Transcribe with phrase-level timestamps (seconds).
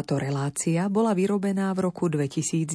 [0.00, 2.72] Táto relácia bola vyrobená v roku 2010.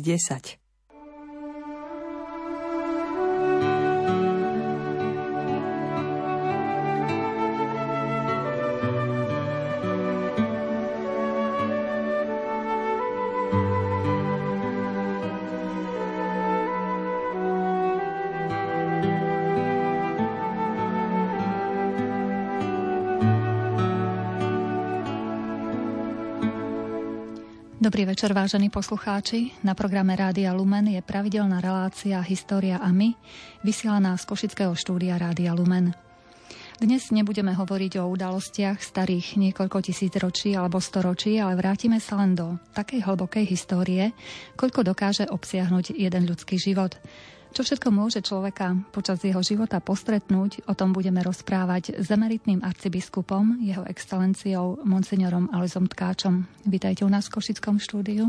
[27.96, 29.56] Dobrý večer, vážení poslucháči.
[29.64, 33.16] Na programe Rádia Lumen je pravidelná relácia História a my,
[33.64, 35.96] vysielaná z Košického štúdia Rádia Lumen.
[36.76, 42.36] Dnes nebudeme hovoriť o udalostiach starých niekoľko tisíc ročí alebo storočí, ale vrátime sa len
[42.36, 44.12] do takej hlbokej histórie,
[44.60, 47.00] koľko dokáže obsiahnuť jeden ľudský život–
[47.56, 53.64] čo všetko môže človeka počas jeho života postretnúť, o tom budeme rozprávať s emeritným arcibiskupom,
[53.64, 56.44] jeho excelenciou monsignorom Alezom Tkáčom.
[56.68, 58.28] Vítajte u nás v Košickom štúdiu.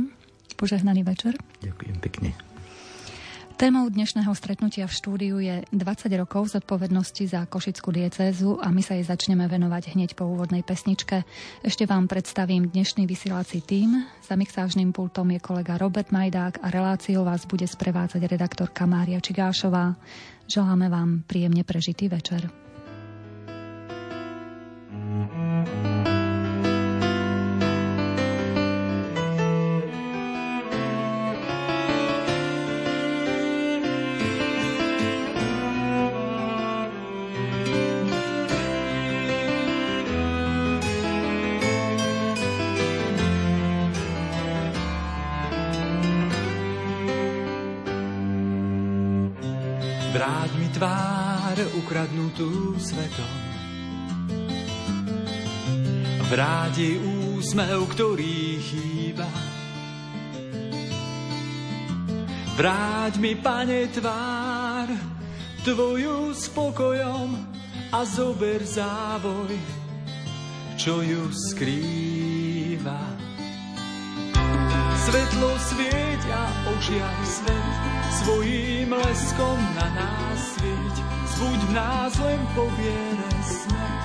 [0.55, 1.35] Požehnaný večer.
[1.59, 2.56] Ďakujem pekne.
[3.57, 9.01] Témou dnešného stretnutia v štúdiu je 20 rokov zodpovednosti za Košickú diecézu a my sa
[9.01, 11.25] jej začneme venovať hneď po úvodnej pesničke.
[11.65, 14.05] Ešte vám predstavím dnešný vysielací tím.
[14.21, 19.97] Za mixážnym pultom je kolega Robert Majdák a reláciou vás bude sprevádzať redaktorka Mária Čigášová.
[20.45, 22.66] Želáme vám príjemne prežitý večer.
[52.07, 53.35] Ukradnutú svetom.
[56.31, 59.27] Vráti úsmev, ktorý chýba.
[62.55, 64.87] Vráť mi, pane, tvár,
[65.67, 67.35] tvoju spokojom
[67.91, 69.59] a zober závoj,
[70.79, 73.03] čo ju skrýva.
[75.11, 77.83] Svetlo svieť a ožiar svet,
[78.23, 81.06] svojím leskom na nás svieť.
[81.37, 84.03] Zbuď v nás len poviere smet,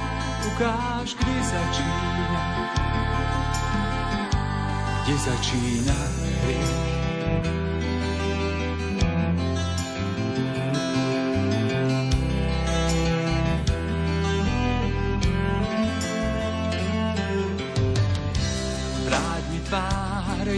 [0.51, 2.43] ukáž, kde začína,
[5.03, 5.97] kde začína
[6.43, 6.91] hriech.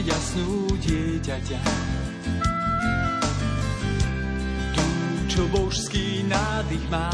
[0.03, 1.61] Jasnú dieťaťa,
[5.33, 7.09] čo božský nádych má.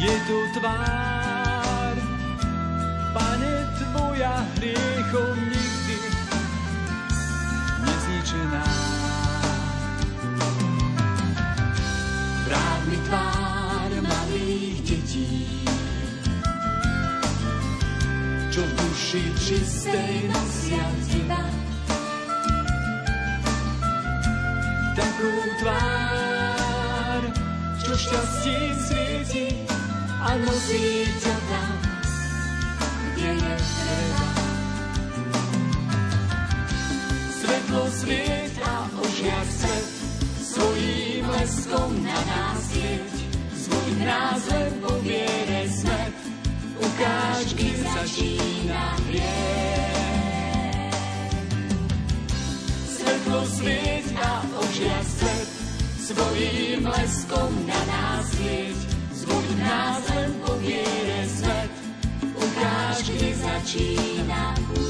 [0.00, 1.94] Je to tvár,
[3.12, 5.98] pane tvoja hriechom nikdy
[7.84, 8.64] nezničená.
[12.48, 15.36] Vráť mi tvár malých detí,
[18.48, 21.49] čo v duši čistej nosia zima.
[28.10, 29.48] Šťastím svieti
[30.18, 31.74] a nosí ťa tam,
[33.14, 34.26] kde je treba.
[37.38, 39.88] Svetlo svieť a ožiar svet,
[40.42, 42.58] svojím leskom na nás.
[43.54, 46.14] Zbuď nás len po viere smet,
[46.82, 50.82] ukáž, kde začína hriech.
[52.90, 55.39] Svetlo svieť a ožiar svet,
[56.10, 58.78] svojím leskom na nás svieť.
[59.14, 61.72] Zbuď nás len po viere svet,
[62.34, 64.42] ukáž, kde začína.
[64.58, 64.89] Kde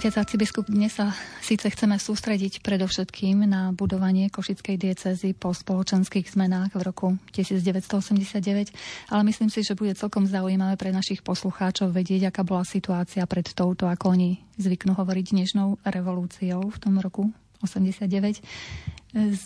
[0.00, 1.12] Otec arcibiskup, dnes sa
[1.44, 8.72] síce chceme sústrediť predovšetkým na budovanie Košickej diecezy po spoločenských zmenách v roku 1989,
[9.12, 13.44] ale myslím si, že bude celkom zaujímavé pre našich poslucháčov vedieť, aká bola situácia pred
[13.52, 17.28] touto, ako oni zvyknú hovoriť, dnešnou revolúciou v tom roku
[17.60, 18.08] 89.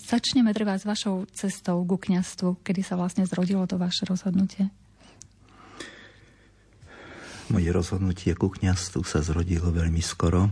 [0.07, 4.71] Začneme treba s vašou cestou ku kňastvu, kedy sa vlastne zrodilo to vaše rozhodnutie.
[7.55, 10.51] Moje rozhodnutie ku kniastu sa zrodilo veľmi skoro,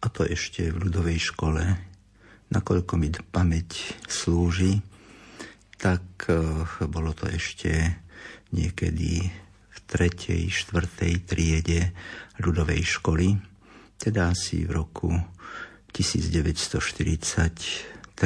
[0.00, 1.60] a to ešte v ľudovej škole.
[2.48, 4.80] Nakoľko mi pamäť slúži,
[5.76, 6.00] tak
[6.32, 6.40] eh,
[6.88, 8.00] bolo to ešte
[8.56, 9.28] niekedy
[9.68, 11.92] v tretej, štvrtej triede
[12.40, 13.36] ľudovej školy,
[14.00, 15.12] teda asi v roku
[15.92, 18.16] 1943-44,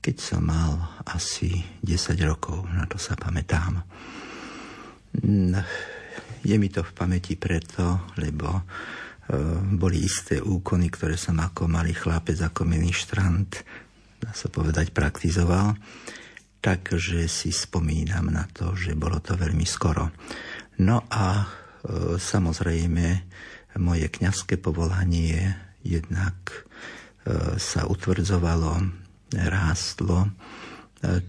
[0.00, 3.84] keď som mal asi 10 rokov, na to sa pamätám.
[6.42, 8.62] Je mi to v pamäti preto, lebo e,
[9.76, 13.62] boli isté úkony, ktoré som ako malý chlapec, ako ministrant,
[14.18, 15.76] dá sa povedať, praktizoval.
[16.62, 20.10] Takže si spomínam na to, že bolo to veľmi skoro.
[20.82, 21.44] No a e,
[22.18, 23.06] samozrejme
[23.78, 25.54] moje kňazské povolanie
[25.86, 26.58] jednak e,
[27.60, 30.28] sa utvrdzovalo, rástlo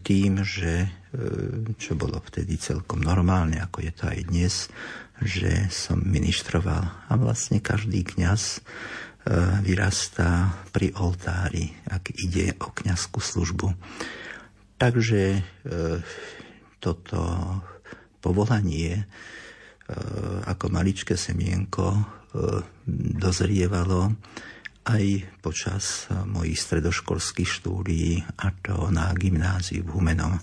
[0.06, 0.86] tým, že
[1.78, 4.54] čo bolo vtedy celkom normálne, ako je to aj dnes,
[5.22, 8.62] že som ministroval a vlastne každý kňaz e,
[9.62, 13.68] vyrastá pri oltári, ak ide o kňazskú službu.
[14.82, 15.42] Takže e,
[16.82, 17.22] toto
[18.20, 19.04] povolanie e,
[20.50, 21.94] ako maličké semienko
[23.22, 24.18] dozrievalo
[24.84, 30.36] aj počas mojich stredoškolských štúdií a to na gymnáziu v Humenom.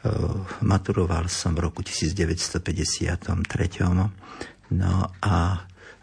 [0.00, 4.08] Eh, maturoval som v roku 1953.
[4.72, 5.36] No a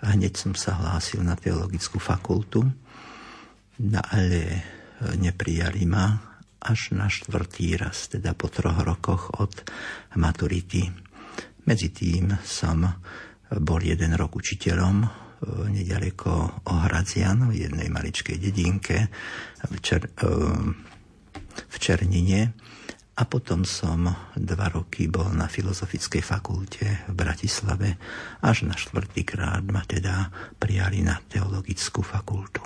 [0.06, 2.62] hneď som sa hlásil na teologickú fakultu,
[3.82, 4.62] no ale eh,
[5.18, 6.14] neprijali ma
[6.62, 9.66] až na štvrtý raz, teda po troch rokoch od
[10.14, 10.94] maturity.
[11.66, 12.86] Medzi tým som
[13.50, 15.10] bol jeden rok učiteľom eh,
[15.46, 19.08] nedaleko Ohradzian v jednej maličkej dedinke
[19.70, 20.10] v, Čer-
[21.68, 22.58] v Černine
[23.18, 24.06] a potom som
[24.38, 27.98] dva roky bol na Filozofickej fakulte v Bratislave.
[28.46, 30.30] Až na štvrtýkrát ma teda
[30.62, 32.62] prijali na Teologickú fakultu.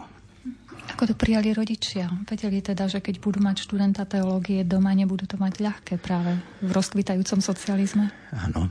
[0.91, 2.11] Ako to prijali rodičia?
[2.27, 6.67] Vedeli teda, že keď budú mať študenta teológie doma, nebudú to mať ľahké práve v
[6.67, 8.11] rozkvitajúcom socializme?
[8.35, 8.67] Áno.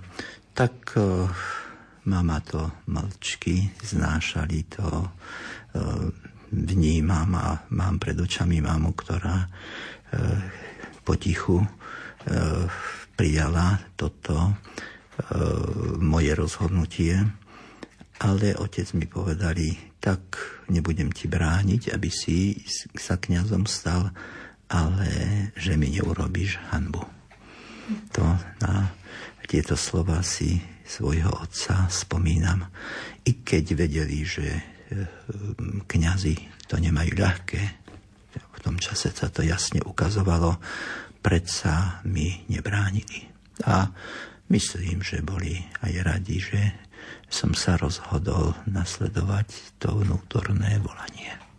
[0.52, 1.32] Tak uh,
[2.04, 4.88] mama to mlčky znášali to.
[5.74, 6.08] Uh,
[6.50, 10.42] vnímam a mám pred očami mamu, ktorá uh,
[11.10, 11.66] potichu e,
[13.18, 14.52] prijala toto e,
[15.98, 17.18] moje rozhodnutie,
[18.22, 20.38] ale otec mi povedali, tak
[20.70, 22.62] nebudem ti brániť, aby si
[22.94, 24.12] sa kňazom stal,
[24.70, 25.10] ale
[25.58, 27.02] že mi neurobíš hanbu.
[28.14, 28.24] To
[28.62, 28.94] na
[29.50, 32.66] tieto slova si svojho otca spomínam.
[33.22, 34.62] I keď vedeli, že e,
[35.86, 37.62] kňazi to nemajú ľahké,
[38.34, 40.58] v tom čase sa to jasne ukazovalo,
[41.22, 43.30] predsa mi nebránili.
[43.64, 43.86] A
[44.50, 45.56] myslím, že boli
[45.86, 46.60] aj radi, že
[47.30, 51.49] som sa rozhodol nasledovať to vnútorné volanie.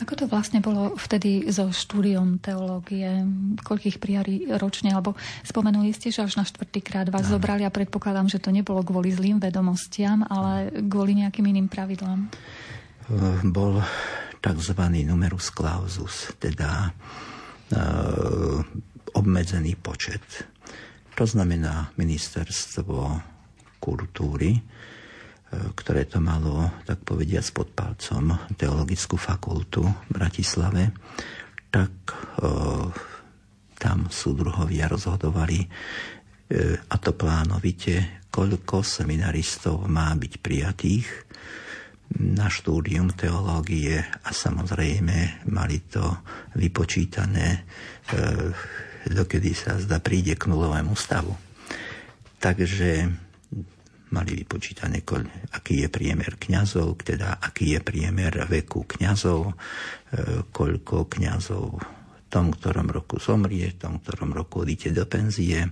[0.00, 3.20] Ako to vlastne bolo vtedy so štúdiom teológie?
[3.60, 4.96] Koľkých prijali ročne?
[4.96, 5.12] Alebo
[5.44, 7.36] spomenuli ste, že až na štvrtýkrát vás no.
[7.36, 12.32] zobrali a predpokladám, že to nebolo kvôli zlým vedomostiam, ale kvôli nejakým iným pravidlám.
[13.44, 13.84] Bol
[14.40, 14.80] tzv.
[15.04, 16.90] numerus clausus, teda e,
[19.12, 20.24] obmedzený počet.
[21.20, 23.20] To znamená ministerstvo
[23.76, 24.56] kultúry,
[25.50, 30.94] ktoré to malo, tak povediať, pod palcom teologickú fakultu v Bratislave,
[31.74, 32.14] tak e,
[33.74, 35.68] tam súdruhovia rozhodovali, e,
[36.78, 41.06] a to plánovite, koľko seminaristov má byť prijatých
[42.22, 46.22] na štúdium teológie a samozrejme mali to
[46.54, 47.60] vypočítané, e,
[49.10, 51.34] dokedy sa zda príde k nulovému stavu.
[52.38, 53.10] Takže
[54.10, 55.02] mali vypočítané,
[55.54, 59.54] aký je priemer kňazov, teda aký je priemer veku kňazov, e,
[60.50, 65.66] koľko kňazov v tom, ktorom roku zomrie, v tom, ktorom roku odíte do penzie.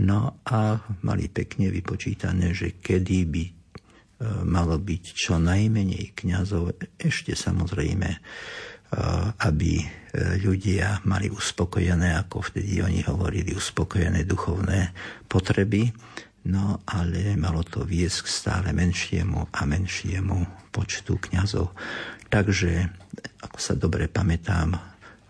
[0.00, 3.44] No a mali pekne vypočítané, že kedy by
[4.46, 8.18] malo byť čo najmenej kňazov, ešte samozrejme, e,
[9.42, 9.86] aby e,
[10.42, 14.94] ľudia mali uspokojené, ako vtedy oni hovorili, uspokojené duchovné
[15.26, 15.90] potreby,
[16.48, 21.74] no ale malo to viesť k stále menšiemu a menšiemu počtu kňazov.
[22.32, 22.88] Takže,
[23.44, 24.74] ako sa dobre pamätám,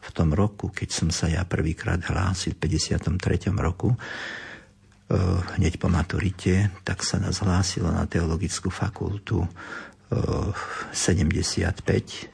[0.03, 3.55] v tom roku, keď som sa ja prvýkrát hlásil v 53.
[3.55, 3.95] roku,
[5.13, 9.45] Eh, hneď po maturite, tak sa nás hlásilo na teologickú fakultu
[10.89, 12.33] 75, eh,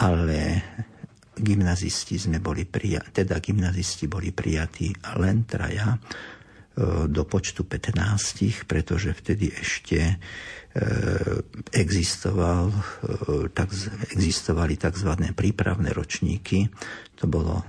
[0.00, 0.40] ale
[1.36, 5.92] gymnazisti sme boli prijatí, teda gymnazisti boli prijatí len traja
[7.08, 10.16] do počtu 15, pretože vtedy ešte
[11.68, 12.72] existoval,
[13.52, 13.68] tak,
[14.16, 15.12] existovali tzv.
[15.36, 16.72] prípravné ročníky.
[17.20, 17.60] To bolo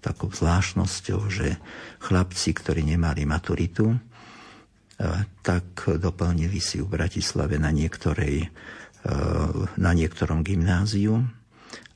[0.00, 1.60] takou zvláštnosťou, že
[2.00, 3.98] chlapci, ktorí nemali maturitu, e,
[5.44, 8.48] tak doplnili si v Bratislave na, niektorej, e,
[9.76, 11.20] na niektorom gymnáziu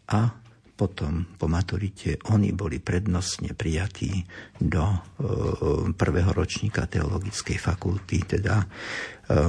[0.05, 0.37] a
[0.75, 4.27] potom po maturite oni boli prednostne prijatí
[4.59, 4.99] do e,
[5.95, 8.67] prvého ročníka teologickej fakulty, teda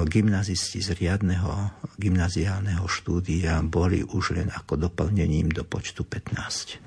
[0.07, 6.79] gymnazisti z riadneho gymnaziálneho štúdia boli už len ako doplnením do počtu 15.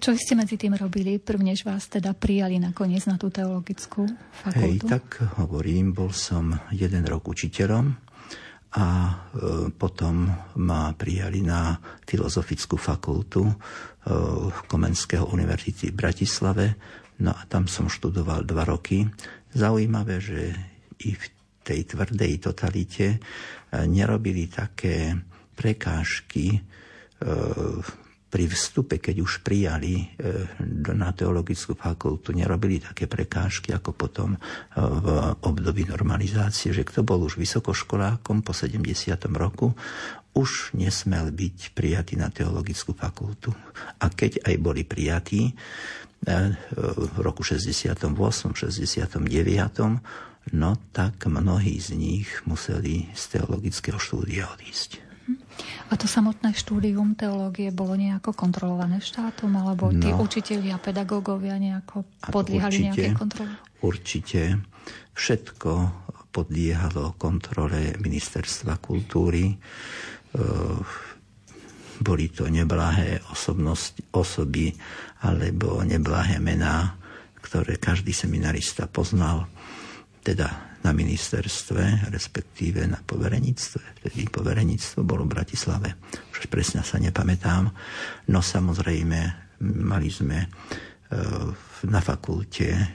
[0.00, 4.64] Čo ste medzi tým robili, prvnež vás teda prijali nakoniec na tú teologickú fakultu?
[4.64, 8.07] Hej, tak hovorím, bol som jeden rok učiteľom
[8.76, 9.14] a e,
[9.72, 10.28] potom
[10.60, 13.54] ma prijali na filozofickú fakultu e,
[14.68, 16.66] Komenského univerzity v Bratislave.
[17.24, 19.08] No a tam som študoval dva roky.
[19.56, 20.52] Zaujímavé, že
[21.00, 21.24] i v
[21.64, 23.18] tej tvrdej totalite e,
[23.88, 25.16] nerobili také
[25.56, 26.62] prekážky
[28.28, 30.06] pri vstupe, keď už prijali e,
[30.92, 34.38] na teologickú fakultu, nerobili také prekážky ako potom e,
[34.76, 35.06] v
[35.48, 38.84] období normalizácie, že kto bol už vysokoškolákom po 70.
[39.32, 39.72] roku,
[40.36, 43.50] už nesmel byť prijatý na teologickú fakultu.
[43.98, 45.52] A keď aj boli prijatí e,
[46.76, 47.96] v roku 68.
[47.96, 49.24] 69.
[50.52, 55.07] no tak mnohí z nich museli z teologického štúdia odísť.
[55.88, 61.56] A to samotné štúdium teológie bolo nejako kontrolované štátom, alebo tí no, učiteľi a pedagógovia
[61.56, 63.56] nejako podliehali nejaké kontrole?
[63.80, 64.60] Určite.
[65.16, 65.70] Všetko
[66.30, 69.50] podliehalo kontrole ministerstva kultúry.
[69.50, 69.56] E,
[71.98, 74.70] boli to neblahé osobnosti, osoby
[75.26, 76.94] alebo neblahé mená,
[77.42, 79.50] ktoré každý seminarista poznal.
[80.22, 83.82] Teda na ministerstve, respektíve na poverenictve.
[84.02, 85.98] Vtedy poverenictvo bolo v Bratislave.
[86.30, 87.66] Už presne sa nepamätám.
[88.30, 89.20] No samozrejme,
[89.64, 90.48] mali sme e,
[91.90, 92.86] na fakulte e,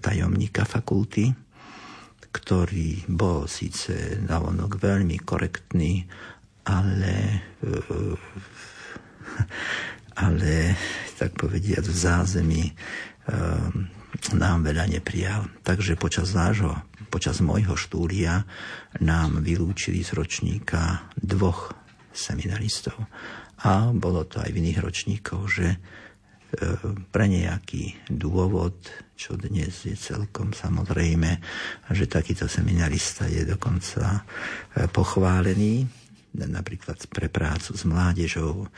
[0.00, 1.28] tajomníka fakulty,
[2.28, 6.08] ktorý bol síce navonok veľmi korektný,
[6.64, 7.14] ale
[7.60, 7.76] e,
[10.26, 10.74] ale
[11.14, 12.64] tak povediať v zázemí
[14.34, 15.46] nám veľa neprijal.
[15.62, 16.74] Takže počas nášho
[17.08, 18.44] počas môjho štúdia
[19.00, 21.74] nám vylúčili z ročníka dvoch
[22.12, 22.96] seminaristov.
[23.66, 25.78] A bolo to aj v iných ročníkoch, že e,
[27.10, 28.78] pre nejaký dôvod,
[29.18, 31.42] čo dnes je celkom samozrejme,
[31.90, 34.22] že takýto seminarista je dokonca
[34.78, 35.97] e, pochválený,
[36.34, 38.68] napríklad pre prácu s mládežou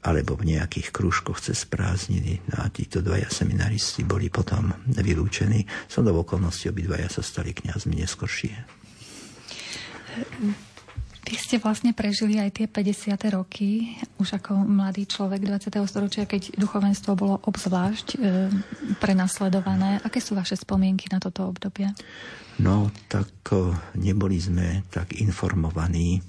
[0.00, 2.40] alebo v nejakých krúžkoch cez prázdniny.
[2.48, 5.68] No a títo dvaja seminaristi boli potom vylúčení.
[5.86, 8.54] Som do okolnosti obidvaja sa stali kňazmi neskoršie.
[11.22, 13.14] Vy ste vlastne prežili aj tie 50.
[13.32, 15.70] roky, už ako mladý človek 20.
[15.86, 18.16] storočia, keď duchovenstvo bolo obzvlášť e,
[18.98, 20.02] prenasledované.
[20.02, 21.88] Aké sú vaše spomienky na toto obdobie?
[22.58, 26.20] No, tak e, neboli sme tak informovaní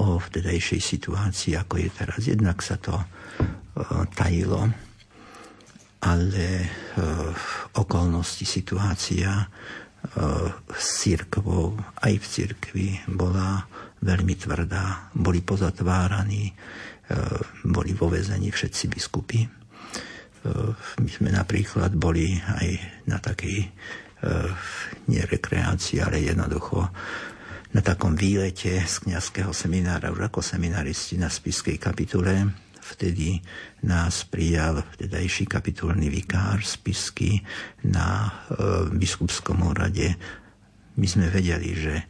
[0.00, 2.20] o vtedajšej situácii, ako je teraz.
[2.26, 3.04] Jednak sa to uh,
[4.14, 4.68] tajilo,
[6.04, 7.30] ale uh,
[7.78, 13.64] okolnosti, situácia uh, s církvou, aj v církvi bola
[14.04, 15.08] veľmi tvrdá.
[15.16, 16.52] Boli pozatváraní,
[17.64, 19.48] boli vo vezení všetci biskupy.
[21.00, 22.68] My sme napríklad boli aj
[23.08, 24.52] na takej uh,
[25.08, 26.84] nerekreácii, ale jednoducho
[27.74, 32.54] na takom výlete z kniazského seminára, už ako seminaristi na spiskej kapitule.
[32.78, 33.42] Vtedy
[33.82, 37.42] nás prijal vtedajší kapitulný vikár spisky
[37.82, 38.30] na e,
[38.94, 40.14] biskupskom úrade.
[40.94, 42.04] My sme vedeli, že e,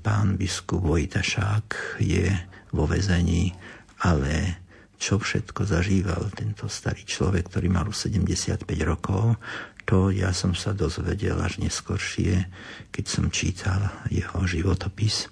[0.00, 2.32] pán biskup Vojtašák je
[2.72, 3.52] vo vezení,
[4.00, 4.64] ale
[4.96, 9.36] čo všetko zažíval tento starý človek, ktorý mal 75 rokov,
[9.84, 12.46] to ja som sa dozvedel až neskoršie,
[12.90, 15.26] keď som čítal jeho životopis.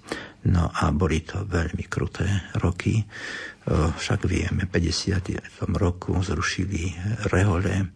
[0.47, 2.27] No a boli to veľmi kruté
[2.63, 3.03] roky.
[3.69, 5.75] Však vieme, v 50.
[5.75, 6.95] roku zrušili
[7.27, 7.91] rehole,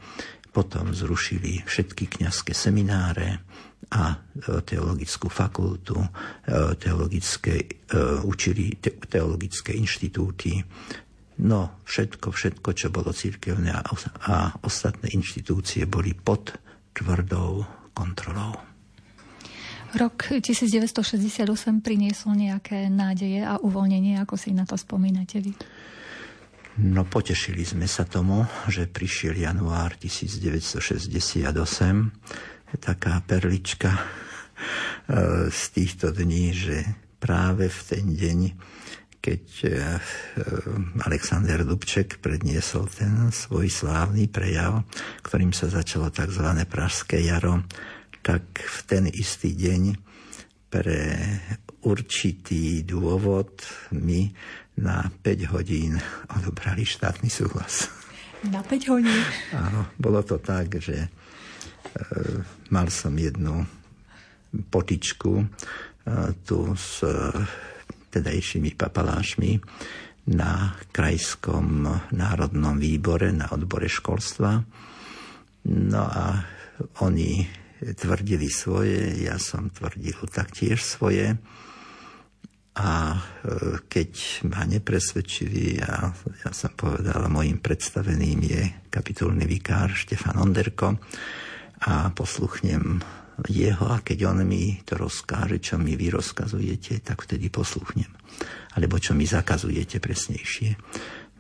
[0.52, 3.42] potom zrušili všetky kňazské semináre
[3.90, 5.98] a teologickú fakultu,
[6.78, 7.88] teologické,
[8.28, 10.62] učili teologické inštitúty,
[11.42, 13.82] No, všetko, všetko, čo bolo církevné a,
[14.30, 16.54] a ostatné inštitúcie boli pod
[16.94, 17.66] tvrdou
[17.98, 18.54] kontrolou.
[19.94, 21.46] Rok 1968
[21.86, 25.54] priniesol nejaké nádeje a uvoľnenie, ako si na to spomínate vy?
[26.82, 31.54] No potešili sme sa tomu, že prišiel január 1968,
[32.82, 34.02] taká perlička e,
[35.54, 36.78] z týchto dní, že
[37.22, 38.40] práve v ten deň
[39.24, 39.44] keď
[41.08, 44.84] Alexander Dubček predniesol ten svoj slávny prejav,
[45.24, 46.44] ktorým sa začalo tzv.
[46.68, 47.64] Pražské jaro,
[48.20, 49.96] tak v ten istý deň
[50.68, 51.16] pre
[51.88, 53.64] určitý dôvod
[53.96, 54.28] mi
[54.76, 55.96] na 5 hodín
[56.28, 57.88] odobrali štátny súhlas.
[58.52, 59.24] Na 5 hodín?
[59.56, 61.08] Áno, bolo to tak, že e,
[62.76, 63.64] mal som jednu
[64.68, 65.48] potičku
[66.44, 67.00] tu s
[68.14, 69.58] e, tedajšími papalášmi
[70.30, 74.64] na krajskom národnom výbore, na odbore školstva.
[75.68, 76.46] No a
[77.04, 77.44] oni
[77.92, 81.36] tvrdili svoje, ja som tvrdil taktiež svoje.
[82.74, 83.18] A e,
[83.86, 86.10] keď ma nepresvedčili, ja,
[86.42, 90.98] ja som povedal, mojim predstaveným je kapitulný vikár Štefan Onderko
[91.86, 92.98] a posluchnem
[93.50, 98.10] jeho a keď on mi to rozkáže, čo mi vy rozkazujete, tak vtedy posluchnem.
[98.78, 100.70] Alebo čo mi zakazujete presnejšie.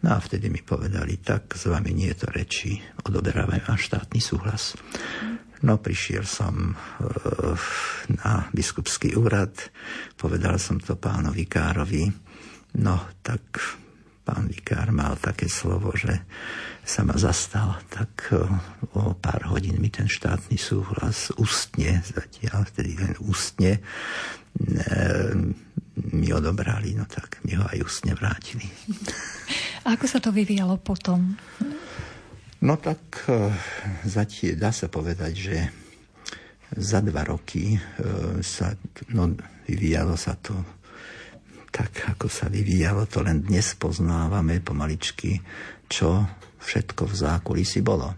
[0.03, 2.75] No a vtedy mi povedali, tak s vami nie je to reči,
[3.07, 4.75] odoberávame vám štátny súhlas.
[5.63, 6.75] No prišiel som e,
[8.19, 9.55] na biskupský úrad,
[10.19, 12.11] povedal som to pánovi Károvi,
[12.83, 13.63] no tak
[14.27, 16.27] pán vikár mal také slovo, že
[16.83, 18.43] sa ma zastal, tak e,
[18.99, 23.81] o pár hodín mi ten štátny súhlas ústne, zatiaľ vtedy len ústne, e,
[26.11, 28.67] mi odobrali, no tak mi ho aj ústne vrátili.
[29.87, 31.39] A ako sa to vyvíjalo potom?
[32.59, 33.47] No tak e,
[34.03, 35.57] zatie, dá sa povedať, že
[36.73, 37.77] za dva roky
[38.41, 38.73] sa,
[39.13, 39.29] no,
[39.69, 40.57] vyvíjalo sa to
[41.69, 45.37] tak, ako sa vyvíjalo, to len dnes poznávame pomaličky,
[45.85, 46.25] čo
[46.63, 48.11] všetko v zákulisí bolo.
[48.11, 48.15] E,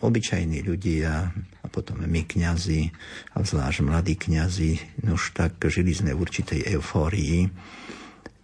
[0.00, 1.28] obyčajní ľudia
[1.62, 2.88] a potom my kňazi,
[3.36, 7.46] a zvlášť mladí kňazi, no už tak žili sme v určitej eufórii,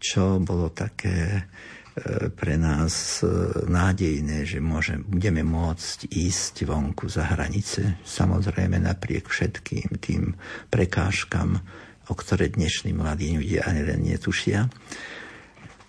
[0.00, 1.48] čo bolo také
[2.36, 3.26] pre nás e,
[3.66, 8.00] nádejné, že môžem, budeme môcť ísť vonku za hranice.
[8.06, 10.38] Samozrejme napriek všetkým tým
[10.72, 11.60] prekážkam,
[12.08, 14.70] o ktoré dnešní mladí ľudia ani len netušia.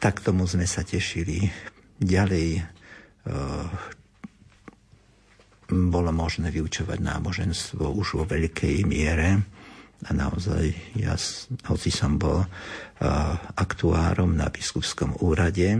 [0.01, 1.53] Tak tomu sme sa tešili.
[2.01, 2.61] Ďalej e,
[5.71, 9.39] bolo možné vyučovať náboženstvo už vo veľkej miere.
[10.01, 11.13] A naozaj, ja,
[11.69, 12.49] hoci som bol uh,
[13.53, 15.77] aktuárom na biskupskom úrade,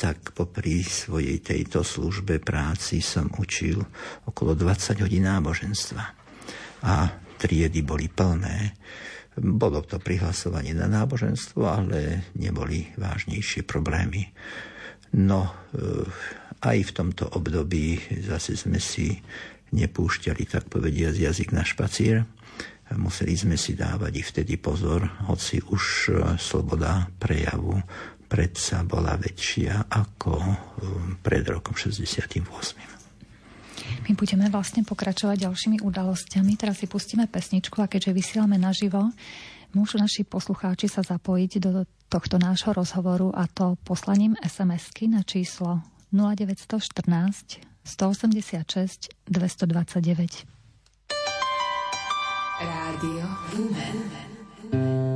[0.00, 3.84] tak popri svojej tejto službe práci som učil
[4.24, 6.04] okolo 20 hodín náboženstva.
[6.88, 6.92] A
[7.36, 8.72] triedy boli plné.
[9.36, 14.32] Bolo to prihlasovanie na náboženstvo, ale neboli vážnejšie problémy.
[15.14, 16.02] No, e,
[16.66, 19.22] aj v tomto období zase sme si
[19.70, 22.26] nepúšťali, tak povediať, jazyk na špacír.
[22.94, 27.78] Museli sme si dávať i vtedy pozor, hoci už e, sloboda prejavu
[28.26, 30.54] predsa bola väčšia ako um,
[31.22, 32.42] pred rokom 68.
[34.06, 36.52] My budeme vlastne pokračovať ďalšími udalosťami.
[36.58, 39.14] Teraz si pustíme pesničku a keďže vysielame naživo,
[39.74, 45.82] môžu naši poslucháči sa zapojiť do tohto nášho rozhovoru a to poslaním SMS-ky na číslo
[46.14, 50.46] 0914 186 229.
[52.56, 55.15] Rádio Lumen.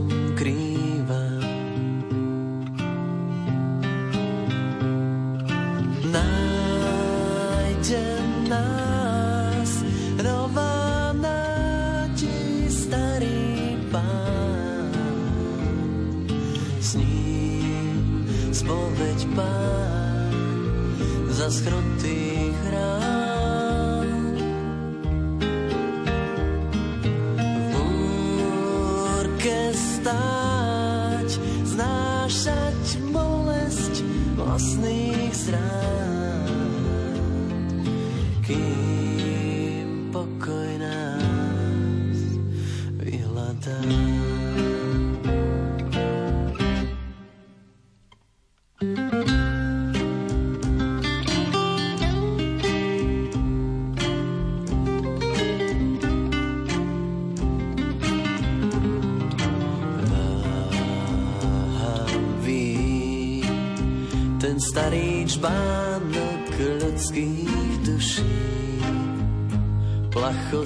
[70.51, 70.65] Jericho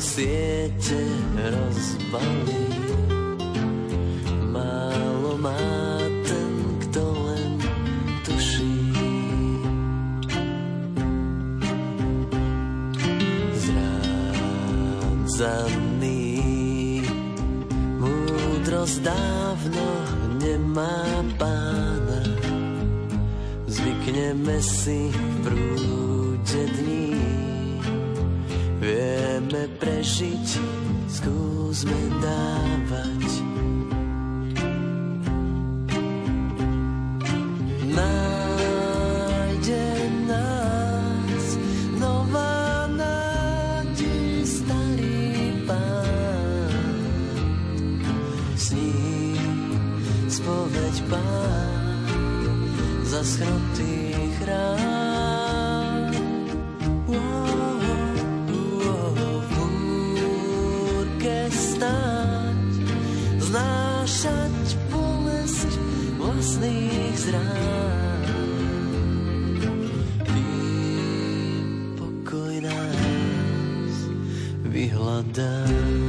[66.95, 68.23] vlastných zrán.
[70.23, 71.67] Kým
[71.99, 73.95] pokoj nás
[74.63, 76.04] vyhľadá.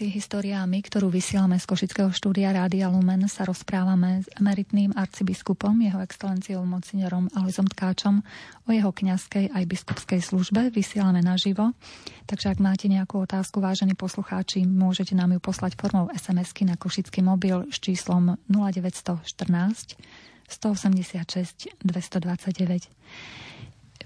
[0.00, 6.00] Relácii História ktorú vysielame z Košického štúdia Rádia Lumen, sa rozprávame s emeritným arcibiskupom, jeho
[6.00, 8.24] excelenciou monsignorom Aloizom Tkáčom
[8.64, 10.72] o jeho kňazskej aj biskupskej službe.
[10.72, 11.76] Vysielame naživo,
[12.24, 17.20] takže ak máte nejakú otázku, vážení poslucháči, môžete nám ju poslať formou SMS-ky na košický
[17.20, 20.00] mobil s číslom 0914
[20.48, 22.88] 186 229.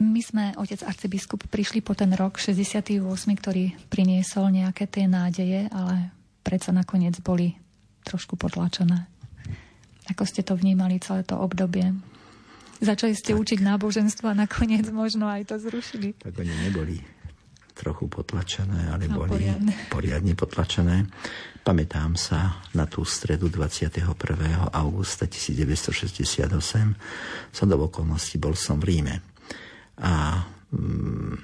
[0.03, 2.99] My sme, otec arcibiskup, prišli po ten rok 68,
[3.39, 6.11] ktorý priniesol nejaké tie nádeje, ale
[6.43, 7.55] predsa nakoniec boli
[8.03, 9.07] trošku potlačené.
[10.11, 11.95] Ako ste to vnímali celé to obdobie?
[12.83, 13.41] Začali ste tak.
[13.47, 16.19] učiť náboženstvo a nakoniec možno aj to zrušili.
[16.19, 16.99] Tak oni neboli
[17.75, 19.75] trochu potlačené, ale no, boli poriadne.
[19.95, 21.07] poriadne potlačené.
[21.63, 24.11] Pamätám sa na tú stredu 21.
[24.75, 26.51] augusta 1968.
[27.55, 29.34] Som do okolností bol som v Ríme
[30.01, 30.43] a
[30.75, 31.37] mm,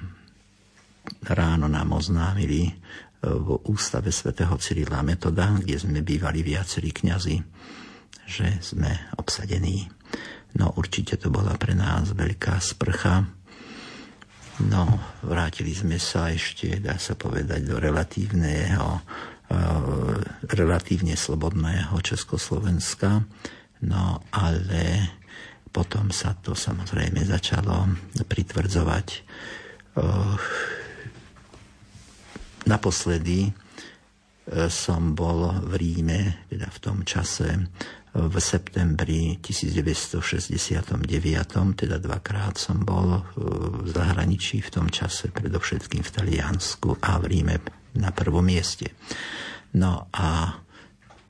[1.31, 2.73] ráno nám oznámili e,
[3.23, 7.37] v ústave svätého Cyrila Metoda, kde sme bývali viacerí kňazi,
[8.27, 9.87] že sme obsadení.
[10.59, 13.23] No určite to bola pre nás veľká sprcha.
[14.61, 14.83] No,
[15.23, 19.01] vrátili sme sa ešte, dá sa povedať, do relatívneho, e,
[20.51, 23.23] relatívne slobodného Československa.
[23.81, 24.83] No, ale
[25.71, 27.87] potom sa to samozrejme začalo
[28.27, 29.07] pritvrdzovať.
[32.61, 33.51] Naposledy e,
[34.67, 37.71] som bol v Ríme, teda v tom čase,
[38.11, 41.07] v septembri 1969,
[41.79, 47.55] teda dvakrát som bol v zahraničí v tom čase, predovšetkým v Taliansku a v Ríme
[47.95, 48.91] na prvom mieste.
[49.79, 50.59] No a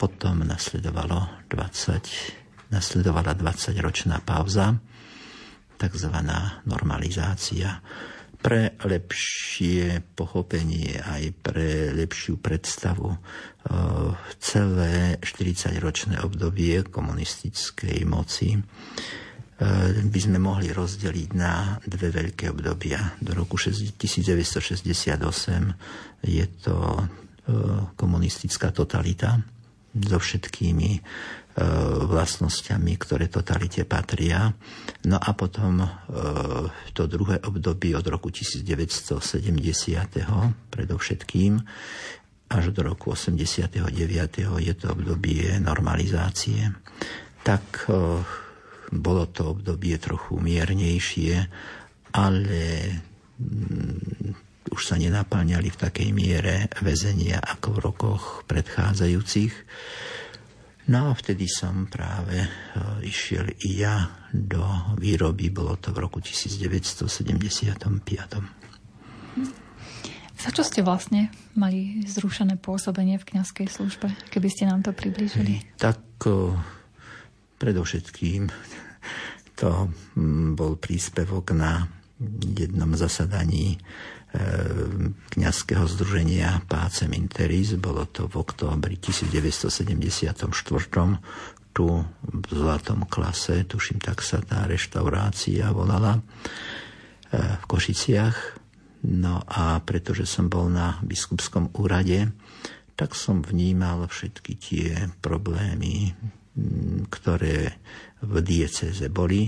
[0.01, 2.40] potom nasledovalo 20
[2.71, 4.79] nasledovala 20-ročná pauza,
[5.75, 6.15] tzv.
[6.65, 7.83] normalizácia,
[8.41, 13.13] pre lepšie pochopenie aj pre lepšiu predstavu
[14.41, 18.57] celé 40-ročné obdobie komunistickej moci
[20.01, 23.13] by sme mohli rozdeliť na dve veľké obdobia.
[23.21, 25.21] Do roku 1968
[26.25, 27.03] je to e,
[27.93, 29.37] komunistická totalita
[29.91, 31.01] so všetkými e,
[32.07, 34.51] vlastnosťami, ktoré totalite patria.
[35.07, 35.83] No a potom
[36.95, 39.19] to druhé obdobie od roku 1970.
[40.71, 41.53] predovšetkým
[42.51, 43.79] až do roku 89.
[44.59, 46.75] je to obdobie normalizácie.
[47.47, 47.87] Tak
[48.91, 51.47] bolo to obdobie trochu miernejšie,
[52.11, 52.63] ale
[54.69, 59.53] už sa nenaplňali v takej miere väzenia ako v rokoch predchádzajúcich.
[60.93, 62.49] No a vtedy som práve e,
[63.05, 64.61] išiel i ja do
[65.01, 67.07] výroby, bolo to v roku 1975.
[70.41, 75.61] Za čo ste vlastne mali zrušené pôsobenie v kňazskej službe, keby ste nám to priblížili?
[75.77, 76.11] Tak
[77.61, 78.49] Predovšetkým
[79.53, 79.93] to
[80.57, 81.85] bol príspevok na
[82.57, 83.79] jednom zasadaní e,
[85.31, 87.75] kňazského združenia Pácem Interis.
[87.75, 90.39] Bolo to v októbri 1974
[91.71, 96.21] tu v Zlatom klase, tuším, tak sa tá reštaurácia volala e,
[97.39, 98.59] v Košiciach.
[99.07, 102.27] No a pretože som bol na biskupskom úrade,
[102.99, 106.11] tak som vnímal všetky tie problémy
[107.07, 107.79] ktoré
[108.21, 109.47] v dieceze boli.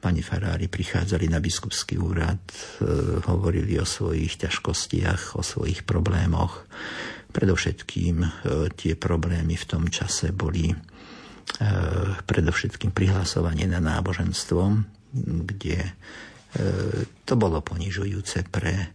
[0.00, 2.40] E, pani farári prichádzali na biskupský úrad,
[2.80, 6.64] e, hovorili o svojich ťažkostiach, o svojich problémoch.
[7.30, 8.28] Predovšetkým e,
[8.72, 10.72] tie problémy v tom čase boli
[12.30, 14.86] predovšetkým prihlasovanie na náboženstvo,
[15.50, 15.82] kde
[17.26, 18.94] to bolo ponižujúce pre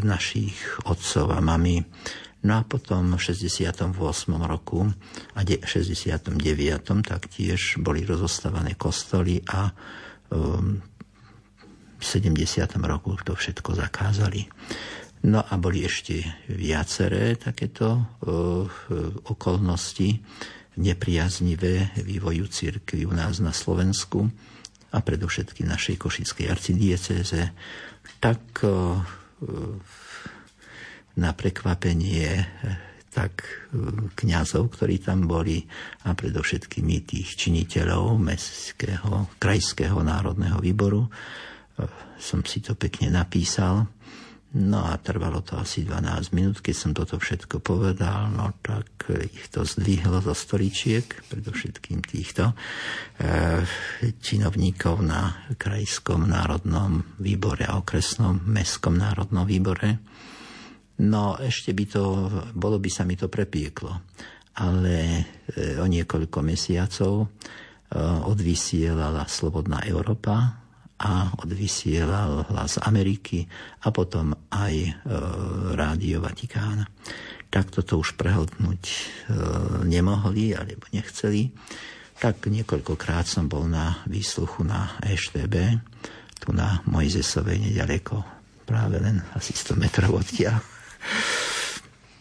[0.00, 0.56] našich
[0.88, 1.84] otcov a mami
[2.38, 3.98] No a potom v 68.
[4.46, 4.86] roku
[5.34, 6.38] a 69.
[7.02, 9.74] taktiež boli rozostávané kostoly a
[10.30, 10.78] um,
[11.98, 12.38] v 70.
[12.86, 14.46] roku to všetko zakázali.
[15.26, 18.70] No a boli ešte viaceré takéto uh,
[19.26, 20.22] okolnosti
[20.78, 24.30] nepriaznivé vývoju církvy u nás na Slovensku
[24.94, 27.50] a predovšetkým našej košickej arcidieceze,
[28.22, 29.02] tak uh,
[31.16, 32.46] na prekvapenie eh,
[33.08, 35.64] tak eh, kňazov, ktorí tam boli
[36.04, 41.08] a predovšetkými tých činiteľov Mestského, Krajského národného výboru.
[41.08, 41.88] Eh,
[42.20, 43.88] som si to pekne napísal.
[44.48, 49.44] No a trvalo to asi 12 minút, keď som toto všetko povedal, no tak ich
[49.52, 52.56] to zdvihlo zo stoličiek, predovšetkým týchto
[53.20, 53.60] e,
[54.24, 60.00] činovníkov na Krajskom národnom výbore a okresnom Mestskom národnom výbore.
[60.98, 62.02] No ešte by to,
[62.58, 64.02] bolo by sa mi to prepieklo.
[64.58, 67.26] Ale e, o niekoľko mesiacov e,
[68.02, 70.58] odvysielala Slobodná Európa
[70.98, 73.46] a odvysielal hlas Ameriky
[73.86, 74.90] a potom aj e,
[75.78, 76.82] Rádio Vatikán.
[77.48, 78.82] Tak toto už prehltnúť
[79.88, 81.48] nemohli alebo nechceli.
[82.20, 85.54] Tak niekoľkokrát som bol na výsluchu na EŠTB,
[86.44, 88.20] tu na Mojzesovej nedaleko,
[88.68, 90.60] práve len asi 100 metrov odtiaľ.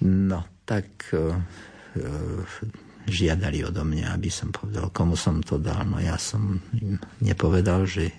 [0.03, 1.33] No, tak uh,
[3.07, 5.87] žiadali odo mňa, aby som povedal, komu som to dal.
[5.87, 8.11] No ja som im nepovedal, že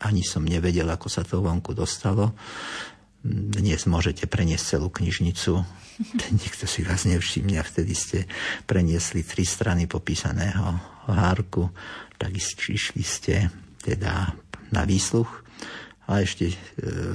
[0.00, 2.32] ani som nevedel, ako sa to vonku dostalo.
[3.20, 5.60] Dnes môžete preniesť celú knižnicu.
[6.40, 8.18] Nikto si vás nevšimne a vtedy ste
[8.64, 10.80] preniesli tri strany popísaného
[11.10, 11.68] hárku.
[12.16, 13.52] Tak išli ste
[13.84, 14.32] teda
[14.72, 15.28] na výsluch
[16.08, 16.54] a ešte,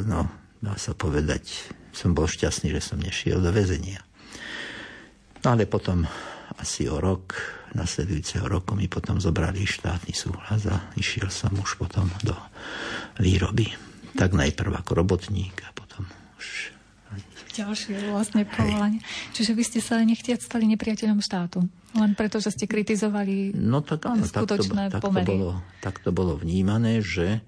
[0.06, 0.30] no,
[0.62, 4.04] dá sa povedať, som bol šťastný, že som nešiel do väzenia.
[5.48, 6.04] No ale potom
[6.60, 7.36] asi o rok,
[7.72, 12.36] nasledujúceho roku mi potom zobrali štátny súhlas a išiel som už potom do
[13.24, 13.72] výroby.
[14.16, 16.08] Tak najprv ako robotník a potom
[16.40, 16.76] už
[17.56, 19.00] ďalšie vlastne povolanie.
[19.32, 21.64] Čiže vy ste sa nechtiac stali nepriateľom štátu.
[21.96, 25.96] Len preto, že ste kritizovali no, tak áno, skutočné tak to, tak to bolo, tak
[26.04, 27.40] to bolo vnímané, že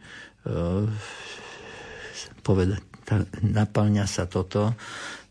[0.48, 0.88] uh,
[2.48, 4.76] povedať, tá, naplňa sa toto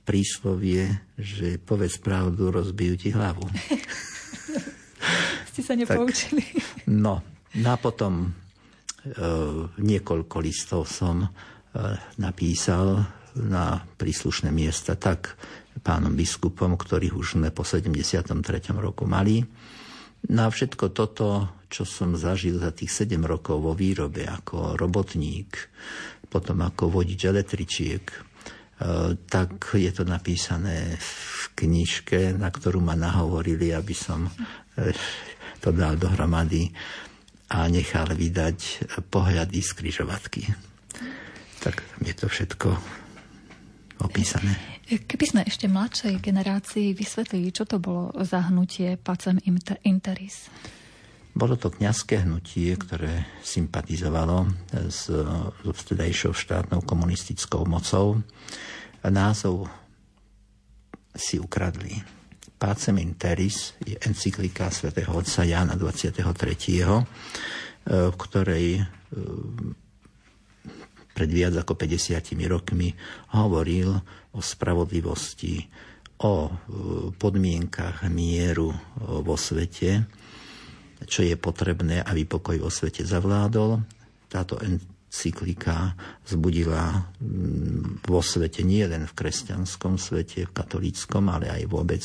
[0.08, 3.44] príslovie, že povedz pravdu, rozbijú ti hlavu.
[5.52, 6.40] Ste sa nepoučili.
[6.40, 7.20] Tak, no,
[7.58, 8.28] no a potom e,
[9.76, 11.28] niekoľko listov som e,
[12.16, 13.04] napísal
[13.36, 15.36] na príslušné miesta tak
[15.84, 18.32] pánom biskupom, ktorých už sme po 73.
[18.80, 19.44] roku mali.
[20.32, 25.54] Na všetko toto, čo som zažil za tých 7 rokov vo výrobe ako robotník,
[26.26, 28.18] potom ako vodič električiek, e,
[29.26, 34.92] tak je to napísané v knižke, na ktorú ma nahovorili, aby som e,
[35.62, 36.70] to dal dohromady.
[37.46, 40.42] a nechal vydať pohľady z kryžovatky.
[41.62, 42.74] Tak je to všetko
[44.02, 44.82] opísané.
[44.86, 49.42] Keby sme ešte mladšej generácii vysvetlili, čo to bolo za hnutie Pacem
[49.82, 50.46] Interis?
[51.37, 58.25] Bolo to kňazské hnutie, ktoré sympatizovalo s, s vtedajšou štátnou komunistickou mocou.
[59.05, 59.68] Názov
[61.12, 62.01] si ukradli.
[62.57, 66.25] Pacem Interis je encyklika svätého otca Jana 23.,
[67.85, 68.81] v ktorej
[71.12, 72.16] pred viac ako 50
[72.49, 72.96] rokmi
[73.37, 73.92] hovoril
[74.33, 75.68] o spravodlivosti,
[76.25, 76.53] o e,
[77.12, 80.01] podmienkach mieru vo svete,
[81.04, 83.85] čo je potrebné, aby pokoj vo svete zavládol.
[84.32, 85.92] Táto encyklika
[86.24, 92.02] zbudila mm, vo svete, nie len v kresťanskom svete, v katolíckom, ale aj vôbec